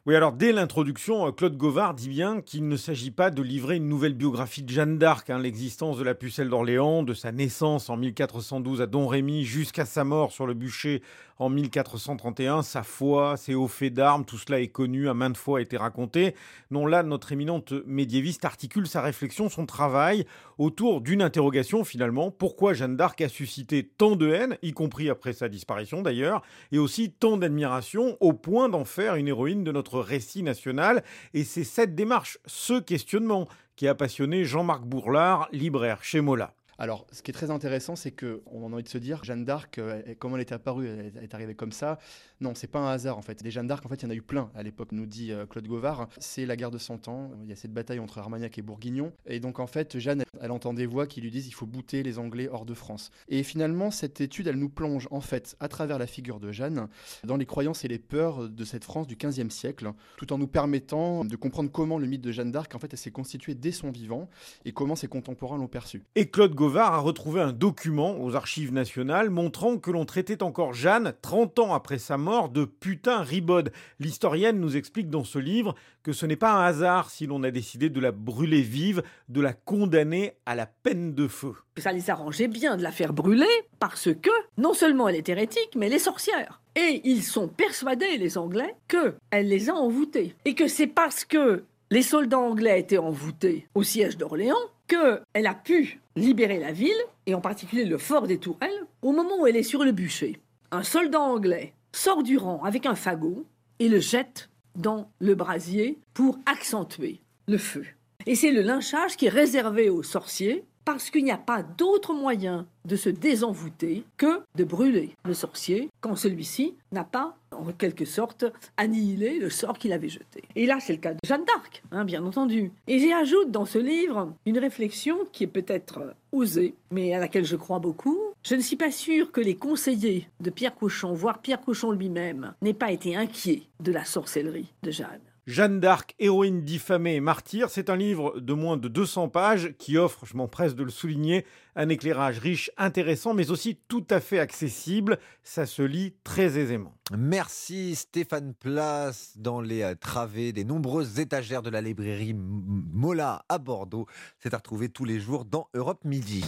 Oui, 0.07 0.15
alors 0.15 0.31
dès 0.31 0.53
l'introduction, 0.53 1.27
euh, 1.27 1.31
Claude 1.33 1.57
Govard 1.57 1.93
dit 1.93 2.07
bien 2.07 2.39
qu'il 2.39 2.69
ne 2.69 2.77
s'agit 2.77 3.11
pas 3.11 3.29
de 3.29 3.41
livrer 3.41 3.75
une 3.75 3.89
nouvelle 3.89 4.13
biographie 4.13 4.63
de 4.63 4.69
Jeanne 4.69 4.97
d'Arc, 4.97 5.29
hein, 5.29 5.37
l'existence 5.37 5.97
de 5.97 6.05
la 6.05 6.15
pucelle 6.15 6.47
d'Orléans, 6.47 7.03
de 7.03 7.13
sa 7.13 7.33
naissance 7.33 7.89
en 7.89 7.97
1412 7.97 8.81
à 8.81 8.85
Domrémy 8.85 9.43
jusqu'à 9.43 9.83
sa 9.83 10.05
mort 10.05 10.31
sur 10.31 10.47
le 10.47 10.53
bûcher 10.53 11.03
en 11.39 11.49
1431, 11.49 12.63
sa 12.63 12.83
foi, 12.83 13.37
ses 13.37 13.55
hauts 13.55 13.67
faits 13.67 13.93
d'armes, 13.93 14.25
tout 14.25 14.37
cela 14.37 14.59
est 14.59 14.67
connu, 14.67 15.09
à 15.09 15.13
maintes 15.13 15.37
fois 15.37 15.61
été 15.61 15.77
raconté. 15.77 16.35
Non, 16.71 16.85
là, 16.85 17.03
notre 17.03 17.31
éminente 17.31 17.73
médiéviste 17.85 18.45
articule 18.45 18.87
sa 18.87 19.01
réflexion, 19.01 19.49
son 19.49 19.65
travail, 19.65 20.25
autour 20.57 21.01
d'une 21.01 21.21
interrogation 21.21 21.83
finalement. 21.83 22.31
Pourquoi 22.31 22.73
Jeanne 22.73 22.97
d'Arc 22.97 23.21
a 23.21 23.29
suscité 23.29 23.83
tant 23.83 24.15
de 24.15 24.29
haine, 24.31 24.57
y 24.61 24.73
compris 24.73 25.09
après 25.09 25.33
sa 25.33 25.49
disparition 25.49 26.01
d'ailleurs, 26.01 26.41
et 26.71 26.79
aussi 26.79 27.11
tant 27.11 27.37
d'admiration, 27.37 28.17
au 28.19 28.33
point 28.33 28.69
d'en 28.69 28.85
faire 28.85 29.15
une 29.15 29.27
héroïne 29.27 29.63
de 29.63 29.71
notre 29.71 29.99
récit 29.99 30.43
national? 30.43 31.03
Et 31.33 31.43
c'est 31.43 31.63
cette 31.63 31.95
démarche, 31.95 32.39
ce 32.45 32.79
questionnement, 32.79 33.47
qui 33.75 33.87
a 33.87 33.95
passionné 33.95 34.43
Jean-Marc 34.43 34.83
Bourlard, 34.83 35.47
libraire 35.51 36.03
chez 36.03 36.19
Mola. 36.19 36.53
Alors, 36.79 37.07
ce 37.11 37.23
qui 37.23 37.31
est 37.31 37.33
très 37.33 37.49
intéressant, 37.49 37.95
c'est 37.95 38.11
qu'on 38.11 38.71
a 38.71 38.73
envie 38.73 38.83
de 38.83 38.89
se 38.89 38.99
dire, 38.99 39.23
Jeanne 39.23 39.45
d'Arc, 39.45 39.79
euh, 39.79 40.01
comment 40.19 40.35
elle 40.35 40.41
est 40.41 40.51
apparue, 40.51 40.87
elle 40.87 41.23
est 41.23 41.33
arrivée 41.33 41.55
comme 41.55 41.71
ça? 41.71 41.97
Non, 42.39 42.53
c'est 42.53 42.67
pas 42.67 42.79
un 42.79 42.91
hasard 42.91 43.17
en 43.17 43.23
fait. 43.23 43.41
Des 43.41 43.49
Jeanne 43.49 43.65
d'Arc, 43.65 43.83
en 43.85 43.89
fait, 43.89 43.95
il 43.95 44.03
y 44.03 44.05
en 44.05 44.11
a 44.11 44.15
eu 44.15 44.21
plein 44.21 44.51
à 44.53 44.61
l'époque, 44.61 44.91
nous 44.91 45.07
dit 45.07 45.31
euh, 45.31 45.47
Claude 45.47 45.67
Gauvard. 45.67 46.07
C'est 46.19 46.45
la 46.45 46.55
guerre 46.55 46.69
de 46.69 46.77
Cent 46.77 47.07
Ans. 47.07 47.31
Il 47.43 47.49
y 47.49 47.53
a 47.53 47.55
cette 47.55 47.73
bataille 47.73 47.99
entre 47.99 48.19
Armagnac 48.19 48.57
et 48.59 48.61
Bourguignon. 48.61 49.11
Et 49.25 49.39
donc, 49.39 49.59
en 49.59 49.65
fait, 49.65 49.97
Jeanne, 49.97 50.23
elle, 50.39 50.51
entend 50.51 50.73
des 50.73 50.85
voix 50.85 51.07
qui 51.07 51.19
lui 51.19 51.31
disent 51.31 51.47
il 51.47 51.53
faut 51.53 51.65
bouter 51.65 52.03
les 52.03 52.19
Anglais 52.19 52.47
hors 52.47 52.65
de 52.65 52.75
France. 52.75 53.09
Et 53.27 53.41
finalement, 53.41 53.89
cette 53.89 54.21
étude, 54.21 54.47
elle 54.47 54.57
nous 54.57 54.69
plonge 54.69 55.07
en 55.09 55.21
fait 55.21 55.55
à 55.59 55.67
travers 55.67 55.97
la 55.97 56.07
figure 56.07 56.39
de 56.39 56.51
Jeanne 56.51 56.87
dans 57.23 57.37
les 57.37 57.45
croyances 57.47 57.85
et 57.85 57.87
les 57.87 57.99
peurs 57.99 58.49
de 58.49 58.63
cette 58.63 58.83
France 58.83 59.07
du 59.07 59.15
XVe 59.15 59.49
siècle, 59.49 59.91
tout 60.17 60.31
en 60.31 60.37
nous 60.37 60.47
permettant 60.47 61.25
de 61.25 61.35
comprendre 61.35 61.71
comment 61.71 61.97
le 61.97 62.05
mythe 62.05 62.21
de 62.21 62.31
Jeanne 62.31 62.51
d'Arc, 62.51 62.75
en 62.75 62.79
fait, 62.79 62.93
elle 62.93 62.99
s'est 62.99 63.11
constituée 63.11 63.55
dès 63.55 63.71
son 63.71 63.89
vivant 63.89 64.29
et 64.63 64.73
comment 64.73 64.95
ses 64.95 65.07
contemporains 65.07 65.57
l'ont 65.57 65.67
perçu. 65.67 66.03
Et 66.15 66.29
Claude 66.29 66.53
Gauvard 66.67 66.95
a 66.95 66.99
retrouvé 66.99 67.39
un 67.39 67.53
document 67.53 68.21
aux 68.21 68.35
archives 68.35 68.73
nationales 68.73 69.29
montrant 69.29 69.77
que 69.77 69.89
l'on 69.89 70.03
traitait 70.03 70.43
encore 70.43 70.73
Jeanne, 70.73 71.13
30 71.21 71.59
ans 71.59 71.73
après 71.73 71.97
sa 71.97 72.17
mort, 72.17 72.49
de 72.49 72.65
putain 72.65 73.21
ribode. 73.21 73.71
L'historienne 74.01 74.59
nous 74.59 74.75
explique 74.75 75.09
dans 75.09 75.23
ce 75.23 75.39
livre 75.39 75.75
que 76.03 76.11
ce 76.11 76.25
n'est 76.25 76.35
pas 76.35 76.51
un 76.51 76.65
hasard 76.65 77.09
si 77.09 77.25
l'on 77.25 77.43
a 77.43 77.51
décidé 77.51 77.89
de 77.89 78.01
la 78.01 78.11
brûler 78.11 78.63
vive, 78.63 79.01
de 79.29 79.39
la 79.39 79.53
condamner 79.53 80.33
à 80.45 80.55
la 80.55 80.65
peine 80.65 81.13
de 81.13 81.29
feu. 81.29 81.53
Ça 81.77 81.93
les 81.93 82.09
arrangeait 82.09 82.49
bien 82.49 82.75
de 82.75 82.83
la 82.83 82.91
faire 82.91 83.13
brûler 83.13 83.45
parce 83.79 84.09
que 84.13 84.29
non 84.57 84.73
seulement 84.73 85.07
elle 85.07 85.15
est 85.15 85.29
hérétique, 85.29 85.71
mais 85.77 85.85
elle 85.85 85.93
est 85.93 85.99
sorcière. 85.99 86.59
Et 86.75 86.99
ils 87.05 87.23
sont 87.23 87.47
persuadés, 87.47 88.17
les 88.17 88.37
Anglais, 88.37 88.75
qu'elle 88.89 89.47
les 89.47 89.69
a 89.69 89.73
envoûtés. 89.73 90.35
Et 90.43 90.53
que 90.53 90.67
c'est 90.67 90.87
parce 90.87 91.23
que 91.23 91.63
les 91.89 92.01
soldats 92.01 92.39
anglais 92.39 92.79
étaient 92.79 92.97
envoûtés 92.97 93.67
au 93.73 93.83
siège 93.83 94.17
d'Orléans 94.17 94.55
qu'elle 94.87 95.47
a 95.47 95.53
pu 95.53 95.99
libérer 96.15 96.59
la 96.59 96.71
ville, 96.71 96.91
et 97.25 97.35
en 97.35 97.41
particulier 97.41 97.85
le 97.85 97.97
fort 97.97 98.27
des 98.27 98.39
Tourelles, 98.39 98.85
au 99.01 99.11
moment 99.11 99.41
où 99.41 99.47
elle 99.47 99.55
est 99.55 99.63
sur 99.63 99.83
le 99.83 99.91
bûcher. 99.91 100.39
un 100.71 100.83
soldat 100.83 101.21
anglais 101.21 101.73
sort 101.93 102.23
du 102.23 102.37
rang 102.37 102.61
avec 102.63 102.85
un 102.85 102.95
fagot 102.95 103.45
et 103.79 103.87
le 103.87 103.99
jette 103.99 104.49
dans 104.75 105.09
le 105.19 105.33
brasier 105.33 105.97
pour 106.13 106.37
accentuer 106.45 107.21
le 107.47 107.57
feu. 107.57 107.85
Et 108.25 108.35
c'est 108.35 108.51
le 108.51 108.61
lynchage 108.61 109.15
qui 109.15 109.27
est 109.27 109.29
réservé 109.29 109.89
aux 109.89 110.03
sorciers 110.03 110.65
parce 110.83 111.09
qu'il 111.09 111.23
n'y 111.23 111.31
a 111.31 111.37
pas 111.37 111.63
d'autre 111.63 112.13
moyen 112.13 112.67
de 112.85 112.95
se 112.95 113.09
désenvoûter 113.09 114.03
que 114.17 114.41
de 114.55 114.63
brûler 114.63 115.15
le 115.25 115.33
sorcier 115.33 115.89
quand 116.01 116.15
celui-ci 116.15 116.75
n'a 116.91 117.03
pas, 117.03 117.36
en 117.59 117.71
quelque 117.71 118.05
sorte, 118.05 118.45
annihilé 118.77 119.39
le 119.39 119.49
sort 119.49 119.77
qu'il 119.77 119.93
avait 119.93 120.09
jeté. 120.09 120.43
Et 120.55 120.65
là, 120.65 120.79
c'est 120.79 120.93
le 120.93 120.99
cas 120.99 121.13
de 121.13 121.19
Jeanne 121.25 121.45
d'Arc, 121.45 121.83
hein, 121.91 122.05
bien 122.05 122.23
entendu. 122.25 122.71
Et 122.87 122.99
j'y 122.99 123.11
ajoute 123.13 123.51
dans 123.51 123.65
ce 123.65 123.77
livre 123.77 124.33
une 124.45 124.59
réflexion 124.59 125.17
qui 125.31 125.43
est 125.43 125.47
peut-être 125.47 126.15
osée, 126.31 126.75
mais 126.91 127.13
à 127.13 127.19
laquelle 127.19 127.45
je 127.45 127.55
crois 127.55 127.79
beaucoup. 127.79 128.19
Je 128.43 128.55
ne 128.55 128.61
suis 128.61 128.75
pas 128.75 128.91
sûre 128.91 129.31
que 129.31 129.41
les 129.41 129.55
conseillers 129.55 130.27
de 130.39 130.49
Pierre 130.49 130.75
Cochon, 130.75 131.13
voire 131.13 131.39
Pierre 131.39 131.61
Cochon 131.61 131.91
lui-même, 131.91 132.53
n'aient 132.61 132.73
pas 132.73 132.91
été 132.91 133.15
inquiets 133.15 133.63
de 133.79 133.91
la 133.91 134.05
sorcellerie 134.05 134.73
de 134.83 134.91
Jeanne. 134.91 135.21
Jeanne 135.47 135.79
d'Arc, 135.79 136.13
héroïne 136.19 136.63
diffamée 136.63 137.15
et 137.15 137.21
martyre, 137.21 137.69
c'est 137.69 137.89
un 137.89 137.95
livre 137.95 138.37
de 138.41 138.51
moins 138.51 138.75
de 138.75 138.89
200 138.89 139.29
pages 139.29 139.73
qui 139.77 139.97
offre, 139.97 140.25
je 140.25 140.35
m'empresse 140.35 140.75
de 140.75 140.83
le 140.83 140.89
souligner, 140.89 141.45
un 141.77 141.89
éclairage 141.89 142.39
riche, 142.39 142.71
intéressant, 142.75 143.33
mais 143.35 143.51
aussi 143.51 143.79
tout 143.87 144.05
à 144.09 144.19
fait 144.19 144.39
accessible. 144.39 145.19
Ça 145.43 145.65
se 145.65 145.83
lit 145.83 146.15
très 146.23 146.57
aisément. 146.57 146.93
Merci 147.15 147.95
Stéphane 147.95 148.53
Place 148.53 149.33
dans 149.37 149.61
les 149.61 149.83
euh, 149.83 149.95
travées 149.95 150.51
des 150.51 150.65
nombreuses 150.65 151.19
étagères 151.19 151.61
de 151.61 151.69
la 151.69 151.79
librairie 151.79 152.33
Mola 152.35 153.45
à 153.47 153.59
Bordeaux. 153.59 154.07
C'est 154.39 154.53
à 154.53 154.57
retrouver 154.57 154.89
tous 154.89 155.05
les 155.05 155.19
jours 155.19 155.45
dans 155.45 155.69
Europe 155.73 156.03
Midi. 156.03 156.43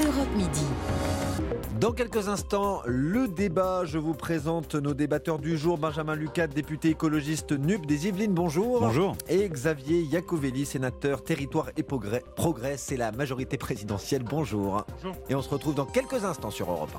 Europe 0.00 0.36
Midi. 0.36 0.66
Dans 1.80 1.92
quelques 1.92 2.28
instants, 2.28 2.82
le 2.86 3.26
débat. 3.26 3.84
Je 3.84 3.98
vous 3.98 4.14
présente 4.14 4.74
nos 4.74 4.94
débatteurs 4.94 5.38
du 5.38 5.58
jour. 5.58 5.76
Benjamin 5.76 6.14
Lucat, 6.14 6.46
député 6.46 6.90
écologiste 6.90 7.52
NUP 7.52 7.86
des 7.86 8.06
Yvelines, 8.06 8.32
bonjour. 8.32 8.80
Bonjour. 8.80 9.16
Et 9.28 9.48
Xavier 9.48 10.02
Iacovelli, 10.02 10.66
sénateur 10.66 11.24
Territoire 11.24 11.70
et 11.76 11.82
Progrès. 11.82 12.22
Progrès, 12.36 12.76
c'est 12.76 12.96
la 12.96 13.10
majorité 13.10 13.58
présidentielle. 13.58 14.22
Bonjour. 14.64 14.84
Bonjour. 15.02 15.16
Et 15.28 15.34
on 15.34 15.42
se 15.42 15.48
retrouve 15.50 15.74
dans 15.74 15.84
quelques 15.84 16.24
instants 16.24 16.50
sur 16.50 16.70
Europe 16.70 16.90